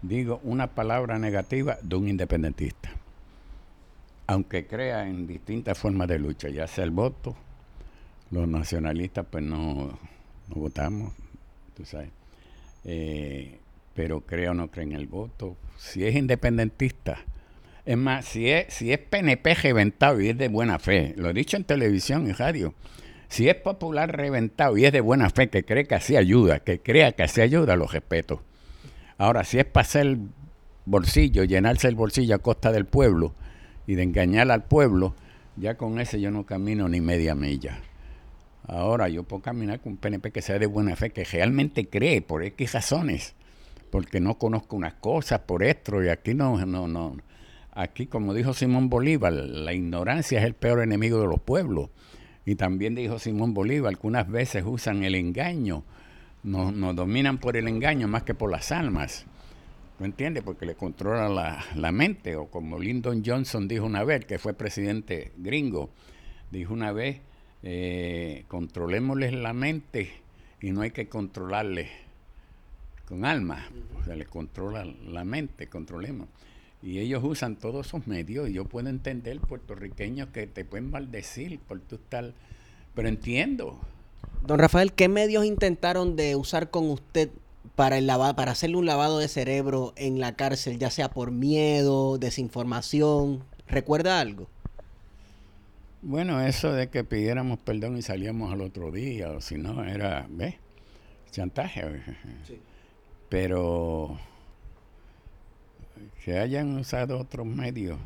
[0.02, 2.92] digo una palabra negativa de un independentista,
[4.28, 7.36] aunque crea en distintas formas de lucha, ya sea el voto,
[8.32, 9.98] los nacionalistas pues no,
[10.48, 11.14] votamos,
[11.76, 12.10] tú sabes,
[12.86, 13.60] eh,
[13.94, 15.58] pero creo o no cree en el voto.
[15.78, 17.20] Si es independentista,
[17.86, 21.34] es más, si es, si es PNP reventado y es de buena fe, lo he
[21.34, 22.74] dicho en televisión y radio,
[23.30, 26.80] si es popular reventado y es de buena fe, que cree que así ayuda, que
[26.80, 28.42] crea que así ayuda, lo respeto.
[29.18, 30.18] Ahora, si es para hacer
[30.86, 33.34] bolsillo, llenarse el bolsillo a costa del pueblo
[33.88, 35.16] y de engañar al pueblo,
[35.56, 37.80] ya con ese yo no camino ni media milla.
[38.68, 42.22] Ahora yo puedo caminar con un PNP que sea de buena fe, que realmente cree
[42.22, 43.34] por X razones,
[43.90, 47.18] porque no conozco unas cosas por esto y aquí no, no, no.
[47.72, 51.90] Aquí, como dijo Simón Bolívar, la ignorancia es el peor enemigo de los pueblos.
[52.46, 55.84] Y también dijo Simón Bolívar, algunas veces usan el engaño,
[56.48, 59.26] nos, nos dominan por el engaño más que por las almas.
[60.00, 60.44] ¿No entiendes?
[60.44, 62.36] Porque le controla la, la, mente.
[62.36, 65.90] O como Lyndon Johnson dijo una vez, que fue presidente gringo,
[66.52, 67.20] dijo una vez,
[67.64, 70.12] eh, la mente
[70.62, 71.90] y no hay que controlarles
[73.08, 73.68] con alma.
[74.00, 76.30] O sea, les controla la mente, controlemos.
[76.82, 78.50] Y ellos usan todos esos medios.
[78.50, 82.36] Y yo puedo entender puertorriqueños que te pueden maldecir por tu tal.
[82.94, 83.82] Pero entiendo.
[84.46, 87.30] Don Rafael, ¿qué medios intentaron de usar con usted
[87.76, 91.32] para, el lavado, para hacerle un lavado de cerebro en la cárcel, ya sea por
[91.32, 93.44] miedo, desinformación?
[93.68, 94.48] ¿Recuerda algo?
[96.02, 100.26] Bueno, eso de que pidiéramos perdón y salíamos al otro día, o si no, era,
[100.30, 100.56] ¿ves?
[101.32, 102.02] Chantaje.
[102.48, 102.60] Sí.
[103.28, 104.18] Pero
[106.24, 107.98] que hayan usado otros medios,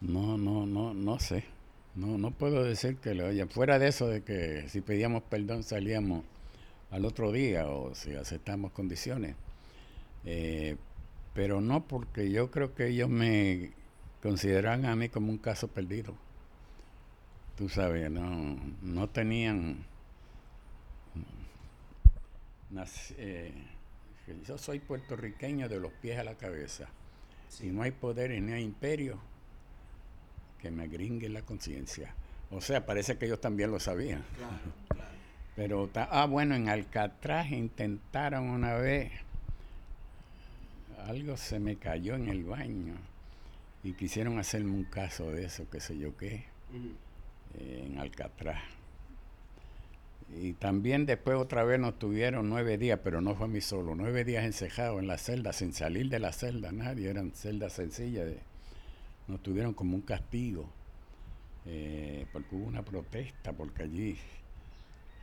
[0.00, 1.53] no, no, no, no sé.
[1.94, 3.48] No, no puedo decir que lo hayan.
[3.48, 6.24] Fuera de eso de que si pedíamos perdón salíamos
[6.90, 9.36] al otro día o si aceptamos condiciones.
[10.24, 10.76] Eh,
[11.34, 13.72] pero no porque yo creo que ellos me
[14.22, 16.14] consideran a mí como un caso perdido.
[17.56, 19.84] Tú sabes, no, no tenían...
[23.18, 23.52] Eh,
[24.46, 26.88] yo soy puertorriqueño de los pies a la cabeza.
[27.48, 29.18] Si no hay poder y no hay imperio,
[30.64, 32.14] que me gringue la conciencia.
[32.50, 34.24] O sea, parece que ellos también lo sabían.
[34.38, 34.56] Claro,
[34.88, 35.10] claro.
[35.54, 39.12] Pero, ah, bueno, en Alcatraz intentaron una vez,
[41.06, 42.94] algo se me cayó en el baño
[43.82, 46.94] y quisieron hacerme un caso de eso, qué sé yo qué, uh -huh.
[47.58, 48.62] eh, en Alcatraz.
[50.34, 53.94] Y también después otra vez nos tuvieron nueve días, pero no fue a mí solo,
[53.94, 58.24] nueve días encejados en la celda, sin salir de la celda, nadie, eran celdas sencillas.
[58.24, 58.53] De,
[59.28, 60.68] nos tuvieron como un castigo,
[61.66, 64.16] eh, porque hubo una protesta, porque allí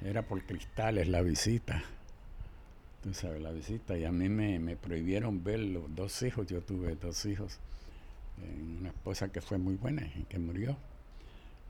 [0.01, 1.83] era por cristales la visita.
[3.03, 6.61] Tú sabes, la visita, y a mí me, me prohibieron ver los dos hijos, yo
[6.61, 7.59] tuve dos hijos
[8.79, 10.77] una esposa que fue muy buena que murió,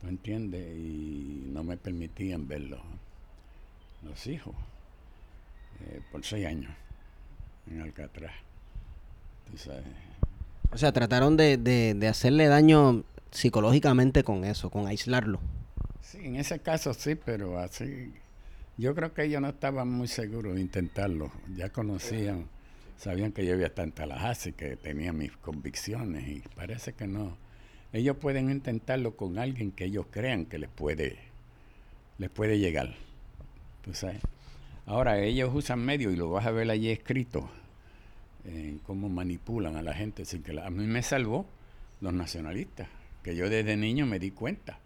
[0.02, 0.78] ¿no entiendes?
[0.78, 2.82] Y no me permitían verlo,
[4.04, 4.56] los hijos,
[5.82, 6.74] eh, por seis años
[7.68, 8.34] en Alcatraz.
[9.56, 9.84] Sabes?
[10.74, 15.40] O sea, trataron de, de, de, hacerle daño psicológicamente con eso, con aislarlo.
[16.02, 18.14] Sí, en ese caso sí, pero así,
[18.78, 22.48] yo creo que ellos no estaban muy seguros de intentarlo, ya conocían.
[22.98, 27.36] Sabían que yo había estado en Tallahassee, que tenía mis convicciones y parece que no.
[27.94, 31.18] Ellos pueden intentarlo con alguien que ellos crean que les puede,
[32.18, 32.96] les puede llegar.
[33.84, 34.22] ¿Tú sabes?
[34.86, 37.50] Ahora, ellos usan medios y lo vas a ver allí escrito,
[38.46, 41.46] en cómo manipulan a la gente sin que la, a mí me salvó
[42.00, 42.88] los nacionalistas,
[43.24, 44.80] que yo desde niño me di cuenta.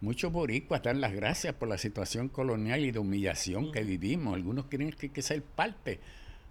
[0.00, 4.34] Muchos boricuas dan las gracias por la situación colonial y de humillación que vivimos.
[4.34, 6.00] Algunos quieren que, que ser parte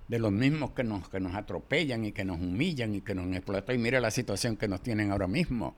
[0.08, 3.26] de los mismos que nos, que nos atropellan y que nos humillan y que nos
[3.36, 3.76] explotan.
[3.76, 5.76] Y mire la situación que nos tienen ahora mismo.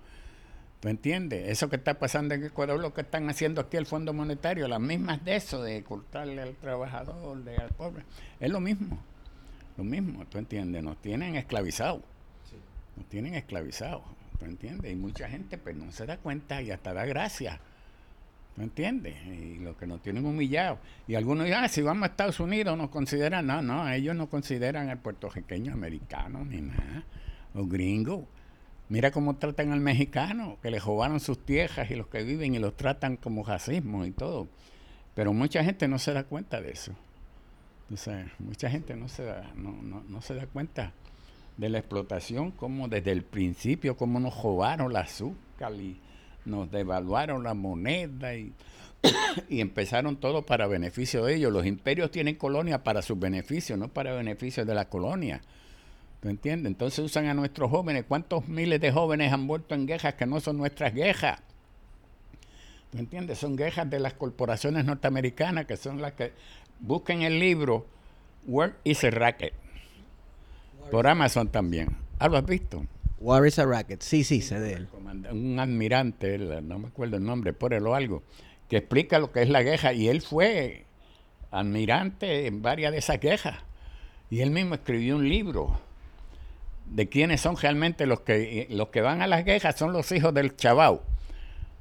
[0.82, 1.48] ¿Tú entiendes?
[1.48, 4.80] Eso que está pasando en Ecuador, lo que están haciendo aquí el Fondo Monetario, las
[4.80, 8.04] mismas de eso, de cortarle al trabajador, de, al pobre,
[8.40, 9.00] es lo mismo.
[9.78, 10.84] Lo mismo, ¿tú entiendes?
[10.84, 12.02] Nos tienen esclavizados.
[12.50, 12.58] Sí.
[12.98, 14.04] Nos tienen esclavizados.
[14.40, 14.92] ¿Tú entiendes?
[14.92, 17.60] Y mucha gente pues no se da cuenta y hasta da gracias.
[18.58, 19.16] ¿Me entiendes?
[19.26, 20.80] Y los que nos tienen humillados.
[21.08, 23.48] Y algunos dicen, ah, si vamos a Estados Unidos nos consideran.
[23.48, 27.04] No, no, ellos no consideran al puertorriqueño americano ni nada.
[27.54, 28.28] O gringo.
[28.90, 32.60] Mira cómo tratan al mexicano, que le robaron sus tierras y los que viven y
[32.60, 34.50] los tratan como racismo y todo.
[35.16, 36.94] Pero mucha gente no se da cuenta de eso.
[37.96, 40.94] Sea, mucha gente no se da, no, no, no se da cuenta
[41.58, 46.00] de la explotación, como desde el principio, cómo nos robaron la azúcar y
[46.46, 48.54] nos devaluaron la moneda y,
[49.50, 51.52] y empezaron todo para beneficio de ellos.
[51.52, 55.42] Los imperios tienen colonias para sus beneficios, no para beneficio de la colonia.
[56.22, 56.72] ¿Tú entiendes?
[56.72, 58.06] Entonces usan a nuestros jóvenes.
[58.08, 61.42] ¿Cuántos miles de jóvenes han vuelto en guerras que no son nuestras guerras?
[62.92, 63.40] ¿Tú entiendes?
[63.40, 66.34] Son guerras de las corporaciones norteamericanas que son las que
[66.82, 67.86] busquen el libro
[68.46, 69.54] Where is a Racket
[70.92, 71.96] por Amazon también.
[72.20, 72.86] Ah, lo has visto.
[73.20, 74.02] War is a Racket.
[74.02, 74.88] Sí, sí, sé de él.
[75.32, 78.24] Un admirante, no me acuerdo el nombre, ponelo algo,
[78.68, 79.94] que explica lo que es la guerra.
[79.94, 80.86] Y él fue
[81.50, 83.60] admirante en varias de esas guerras.
[84.30, 85.80] Y él mismo escribió un libro
[86.88, 90.34] de quiénes son realmente los que, los que van a las guerras, son los hijos
[90.34, 91.04] del chabao,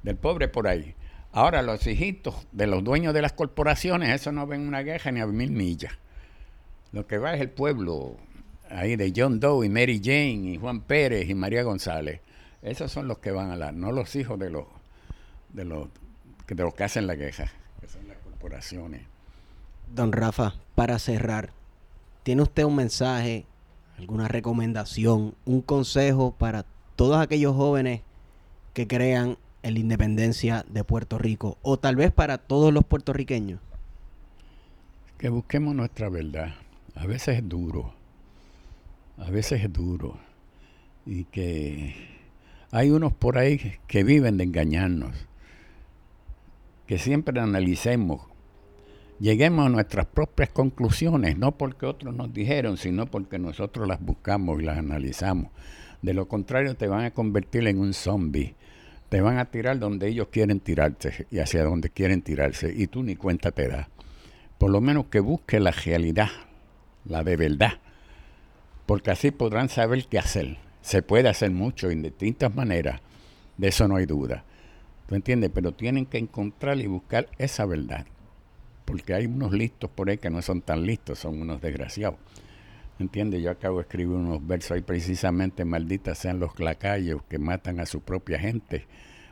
[0.03, 0.95] del pobre por ahí.
[1.33, 5.21] Ahora, los hijitos de los dueños de las corporaciones, eso no ven una guerra ni
[5.21, 5.93] a mil millas.
[6.93, 8.17] Lo que va es el pueblo,
[8.69, 12.21] ahí de John Doe y Mary Jane y Juan Pérez y María González.
[12.63, 14.65] Esos son los que van a la, no los hijos de los,
[15.51, 15.89] de los,
[16.49, 17.51] de los que hacen la guerra,
[17.81, 19.03] que son las corporaciones.
[19.95, 21.53] Don Rafa, para cerrar,
[22.25, 23.47] ¿tiene usted un mensaje,
[23.99, 26.67] alguna recomendación, un consejo para
[26.97, 28.03] todos aquellos jóvenes
[28.75, 33.61] que crean en la independencia de Puerto Rico o tal vez para todos los puertorriqueños?
[35.19, 36.55] Que busquemos nuestra verdad.
[36.95, 37.93] A veces es duro,
[39.19, 40.19] a veces es duro.
[41.07, 41.95] Y que
[42.71, 45.15] hay unos por ahí que viven de engañarnos.
[46.87, 48.23] Que siempre analicemos,
[49.21, 54.61] lleguemos a nuestras propias conclusiones, no porque otros nos dijeron, sino porque nosotros las buscamos
[54.61, 55.53] y las analizamos.
[56.03, 58.55] De lo contrario, te van a convertir en un zombie
[59.11, 63.03] te van a tirar donde ellos quieren tirarse y hacia donde quieren tirarse y tú
[63.03, 63.89] ni cuenta te das.
[64.57, 66.29] Por lo menos que busque la realidad,
[67.05, 67.73] la de verdad,
[68.87, 70.59] porque así podrán saber qué hacer.
[70.81, 73.01] Se puede hacer mucho en distintas maneras,
[73.59, 74.45] de eso no hay duda.
[75.07, 75.51] ¿Tú entiendes?
[75.53, 78.07] Pero tienen que encontrar y buscar esa verdad,
[78.85, 82.21] porque hay unos listos por ahí que no son tan listos, son unos desgraciados.
[83.01, 83.43] ¿Entiendes?
[83.43, 87.87] Yo acabo de escribir unos versos ahí precisamente, malditas sean los lacayos que matan a
[87.87, 88.87] su propia gente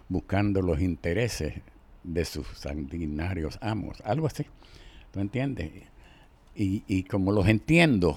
[0.08, 1.60] buscando los intereses
[2.02, 4.46] de sus sanguinarios amos, algo así.
[5.12, 5.70] ¿Tú entiendes?
[6.54, 8.16] Y, y como los entiendo,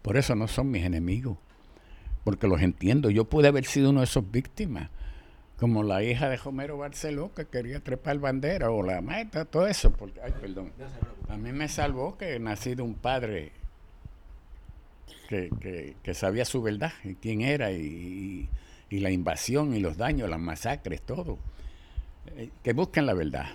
[0.00, 1.36] por eso no son mis enemigos,
[2.24, 3.10] porque los entiendo.
[3.10, 4.88] Yo pude haber sido uno de esos víctimas,
[5.58, 9.92] como la hija de Homero Barceló que quería trepar bandera, o la meta, todo eso.
[9.92, 10.72] Porque, ay, perdón.
[11.28, 13.52] A mí me salvó que nací de un padre
[15.28, 18.48] que, que, sabía su verdad, y quién era, y,
[18.90, 21.38] y, la invasión, y los daños, las masacres, todo.
[22.36, 23.46] Eh, que busquen la verdad,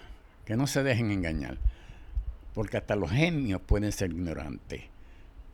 [0.45, 1.57] que no se dejen engañar,
[2.53, 4.83] porque hasta los genios pueden ser ignorantes,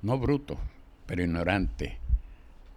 [0.02, 0.58] no brutos,
[1.06, 1.94] pero ignorantes.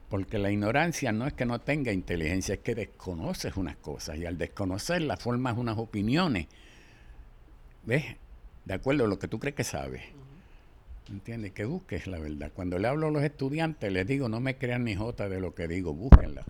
[0.09, 4.27] Porque la ignorancia no es que no tenga inteligencia, es que desconoces unas cosas y
[4.27, 6.49] al desconocerlas formas unas opiniones.
[7.85, 8.16] ¿Ves?
[8.64, 10.03] De acuerdo a lo que tú crees que sabes.
[11.11, 11.53] ¿Entiendes?
[11.53, 12.53] Que busques la verdad.
[12.55, 15.55] Cuando le hablo a los estudiantes, les digo, no me crean ni jota de lo
[15.55, 16.45] que digo, búsquenla.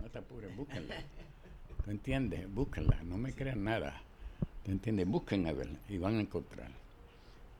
[0.00, 0.94] No te apures, búsquenla.
[1.84, 2.52] ¿Tú entiendes?
[2.52, 4.00] Búsquenla, no me crean nada.
[4.64, 5.08] ¿Te entiendes?
[5.08, 6.70] Busquen a ver y van a encontrar.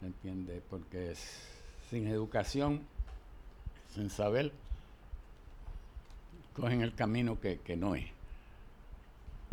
[0.00, 0.62] ¿Te entiendes?
[0.70, 1.14] Porque
[1.90, 2.82] sin educación,
[3.94, 4.52] sin saber,
[6.54, 8.06] cogen el camino que, que no es.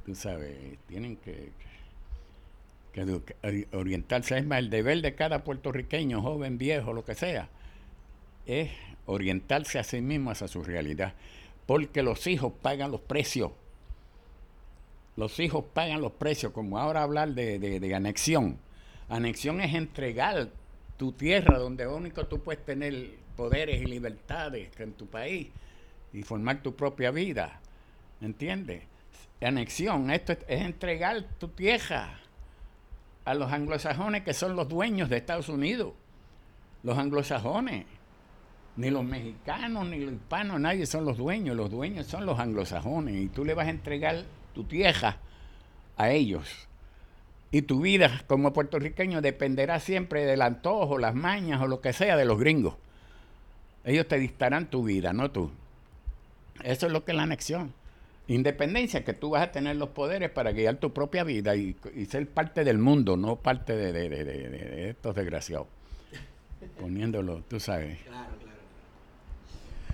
[0.06, 1.52] Tú sabes, tienen que
[2.94, 7.50] que orientarse es más el deber de cada puertorriqueño, joven, viejo, lo que sea,
[8.46, 8.70] es
[9.08, 11.14] orientarse a sí mismo hacia su realidad,
[11.66, 13.52] porque los hijos pagan los precios.
[15.16, 18.58] Los hijos pagan los precios, como ahora hablar de, de anexión.
[19.10, 20.50] Anexión es entregar
[20.98, 25.50] tu tierra donde único tú puedes tener poderes y libertades en tu país
[26.14, 27.60] y formar tu propia vida.
[28.22, 28.84] ¿Entiendes?
[29.42, 32.23] Anexión, esto es entregar tu tierra
[33.26, 35.94] a los anglosajones que son los dueños de Estados Unidos.
[36.84, 37.86] Los anglosajones.
[38.76, 41.56] Ni los mexicanos, ni los hispanos, nadie son los dueños.
[41.56, 43.16] Los dueños son los anglosajones.
[43.16, 45.18] Y tú le vas a entregar tu tierra
[45.98, 46.68] a ellos.
[47.52, 52.18] Y tu vida como puertorriqueño dependerá siempre del antojo, las mañas o lo que sea
[52.18, 52.76] de los gringos.
[53.86, 55.52] Ellos te dictarán tu vida, no tú.
[56.64, 57.74] Eso es lo que es la anexión.
[58.28, 61.76] Independencia, que tú vas a tener los poderes para guiar tu propia vida y,
[62.10, 65.68] ser parte del mundo, no parte de, estos desgraciados.
[66.80, 68.00] Poniéndolo, tú sabes.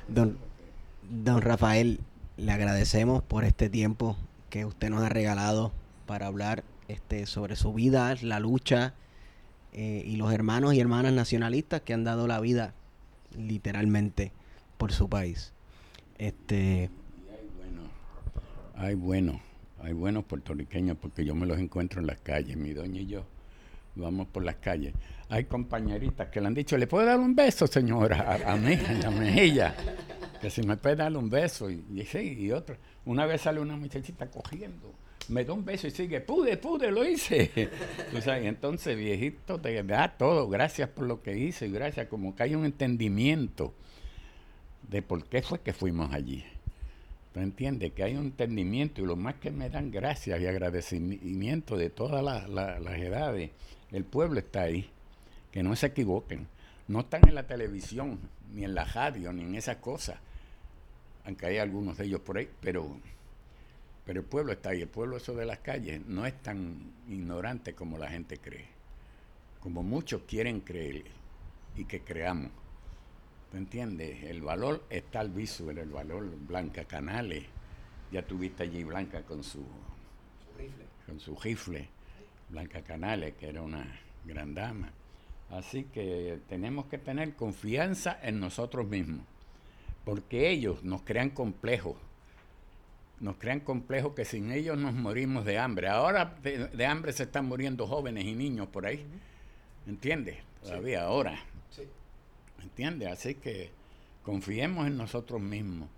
[0.08, 0.38] Don,
[1.10, 2.00] don Rafael,
[2.38, 4.16] le agradecemos por este tiempo
[4.52, 5.72] que usted nos ha regalado
[6.06, 8.94] para hablar este, sobre su vida, la lucha
[9.74, 12.74] eh, y los hermanos y hermanas nacionalistas que han dado la vida
[13.38, 14.32] literalmente
[14.78, 15.54] por su país.
[16.18, 16.90] Este,
[18.80, 19.40] hay bueno,
[19.82, 23.26] hay buenos puertorriqueños porque yo me los encuentro en las calles, mi doña y yo
[23.96, 24.94] vamos por las calles.
[25.30, 28.22] Hay compañeritas que le han dicho, ¿le puedo dar un beso, señora?
[28.22, 29.76] A, a mí, la mejilla.
[30.42, 31.70] Que si me puede dar un beso.
[31.70, 32.78] Y, y sí, y otro.
[33.06, 34.94] Una vez sale una muchachita cogiendo.
[35.28, 37.52] Me da un beso y sigue, pude, pude, lo hice.
[38.26, 40.50] Entonces, viejito, te da todo.
[40.50, 42.08] Gracias por lo que hice gracias.
[42.08, 43.76] Como que hay un entendimiento
[44.88, 46.44] de por qué fue que fuimos allí.
[47.34, 47.94] ¿Tú entiendes?
[47.94, 52.24] Que hay un entendimiento y lo más que me dan gracias y agradecimiento de todas
[52.24, 53.52] la- la- las edades.
[53.92, 54.90] El pueblo está ahí.
[55.52, 56.48] Que no se equivoquen.
[56.88, 58.20] No están en la televisión,
[58.54, 60.18] ni en la radio, ni en esas cosas.
[61.26, 62.98] Aunque hay algunos de ellos por ahí, pero,
[64.06, 64.82] pero el pueblo está ahí.
[64.82, 68.66] El pueblo eso de las calles no es tan ignorante como la gente cree.
[69.60, 71.04] Como muchos quieren creer
[71.76, 72.52] y que creamos.
[73.52, 74.24] ¿Tú entiendes?
[74.24, 77.46] El valor está al visual, el valor Blanca Canales.
[78.12, 79.66] Ya tuviste allí Blanca con su,
[81.06, 81.88] con su rifle.
[82.50, 83.86] Blanca Canales, que era una
[84.26, 84.92] gran dama.
[85.50, 89.26] Así que tenemos que tener confianza en nosotros mismos,
[90.06, 91.98] porque ellos nos crean complejos.
[93.20, 95.90] Nos crean complejos que sin ellos nos morimos de hambre.
[95.90, 99.06] Ahora de, de hambre se están muriendo jóvenes y niños por ahí.
[99.88, 100.38] ¿Entiendes?
[100.62, 101.40] Todavía ahora.
[102.62, 103.10] ¿Entiendes?
[103.10, 103.72] Así que
[104.24, 105.90] confiemos en nosotros mismos,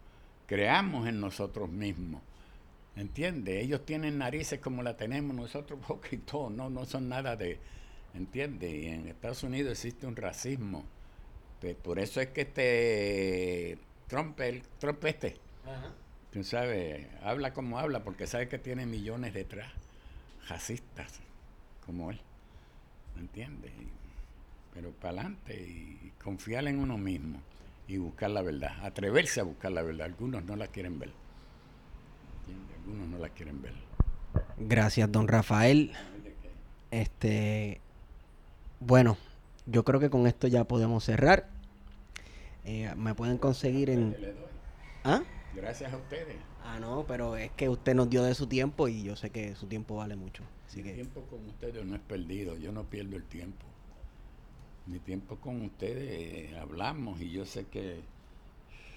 [0.48, 2.22] creamos en nosotros mismos.
[2.96, 3.64] ¿Entiendes?
[3.64, 7.60] Ellos tienen narices como la tenemos nosotros, poquito, no, no son nada de.
[8.14, 8.74] ¿Entiendes?
[8.74, 10.84] Y en Estados Unidos existe un racismo.
[11.62, 15.38] Pues por eso es que este Trump, el Trump este,
[16.34, 19.72] tú sabes, habla como habla, porque sabe que tiene millones detrás,
[20.50, 21.20] racistas,
[21.86, 22.20] como él.
[23.16, 23.72] ¿Me entiendes?
[24.74, 27.40] Pero para adelante y confiar en uno mismo
[27.88, 30.06] y buscar la verdad, atreverse a buscar la verdad.
[30.06, 31.12] Algunos no la quieren ver.
[32.40, 32.78] ¿Entiendes?
[32.78, 33.74] Algunos no la quieren ver.
[34.58, 35.92] gracias, don Rafael.
[36.90, 37.82] Este,
[38.80, 39.18] bueno,
[39.66, 41.48] yo creo que con esto ya podemos cerrar.
[42.64, 44.16] Eh, me pueden conseguir en...
[45.04, 45.24] ¿Ah?
[45.56, 46.38] Gracias a ustedes.
[46.64, 49.56] Ah, no, pero es que usted nos dio de su tiempo y yo sé que
[49.56, 50.44] su tiempo vale mucho.
[50.68, 53.66] Así Mi que tiempo con ustedes no es perdido, yo no pierdo el tiempo.
[54.88, 58.02] Mi tiempo con ustedes eh, hablamos y yo sé que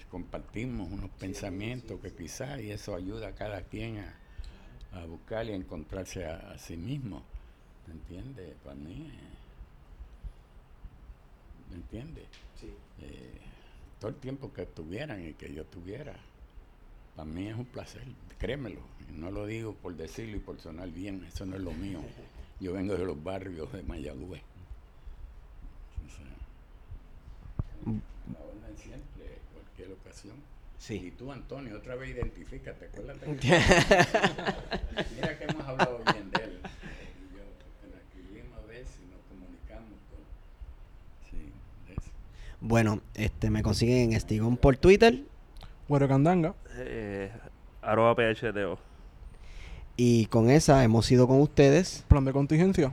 [0.09, 4.15] compartimos unos pensamientos que quizás y eso ayuda a cada quien a,
[4.93, 7.23] a buscar y a encontrarse a, a sí mismo.
[7.87, 8.55] ¿Me entiendes?
[8.63, 9.35] Para mí, eh,
[11.69, 12.25] ¿me entiendes?
[13.01, 13.39] Eh,
[13.99, 16.15] todo el tiempo que estuvieran y que yo tuviera,
[17.15, 18.03] para mí es un placer,
[18.39, 18.81] créemelo.
[19.13, 21.99] No lo digo por decirlo y por sonar bien, eso no es lo mío.
[22.61, 24.41] Yo vengo de los barrios de Mayagüez.
[26.05, 26.25] O sea,
[27.85, 30.35] orden siempre, cualquier ocasión.
[30.77, 30.95] Sí.
[31.07, 33.25] Y tú, Antonio, otra vez identifícate, acuérdate.
[33.37, 33.47] que-
[35.15, 36.59] Mira que hemos hablado bien de él.
[36.61, 37.43] Y yo,
[37.81, 40.19] que lo escribimos a veces y nos comunicamos con...
[41.31, 41.51] Sí,
[41.87, 42.11] de eso.
[42.61, 45.23] bueno, este me consiguen en Estigón por Twitter
[45.87, 46.53] Güero Candanga.
[46.77, 47.31] Eh,
[47.81, 48.77] arroba PHTO.
[49.97, 52.03] y con esa hemos ido con ustedes.
[52.07, 52.91] Plan de contingencia.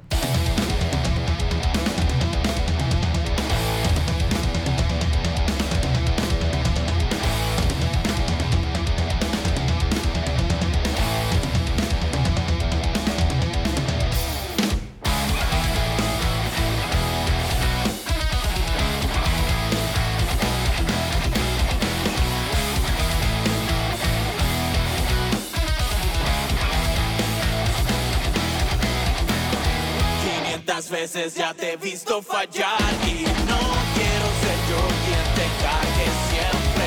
[32.21, 33.61] Fallar y no
[33.95, 36.87] quiero ser yo quien te cague siempre.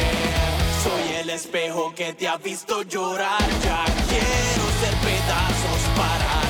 [0.84, 6.44] Soy el espejo que te ha visto llorar, ya quiero ser pedazos para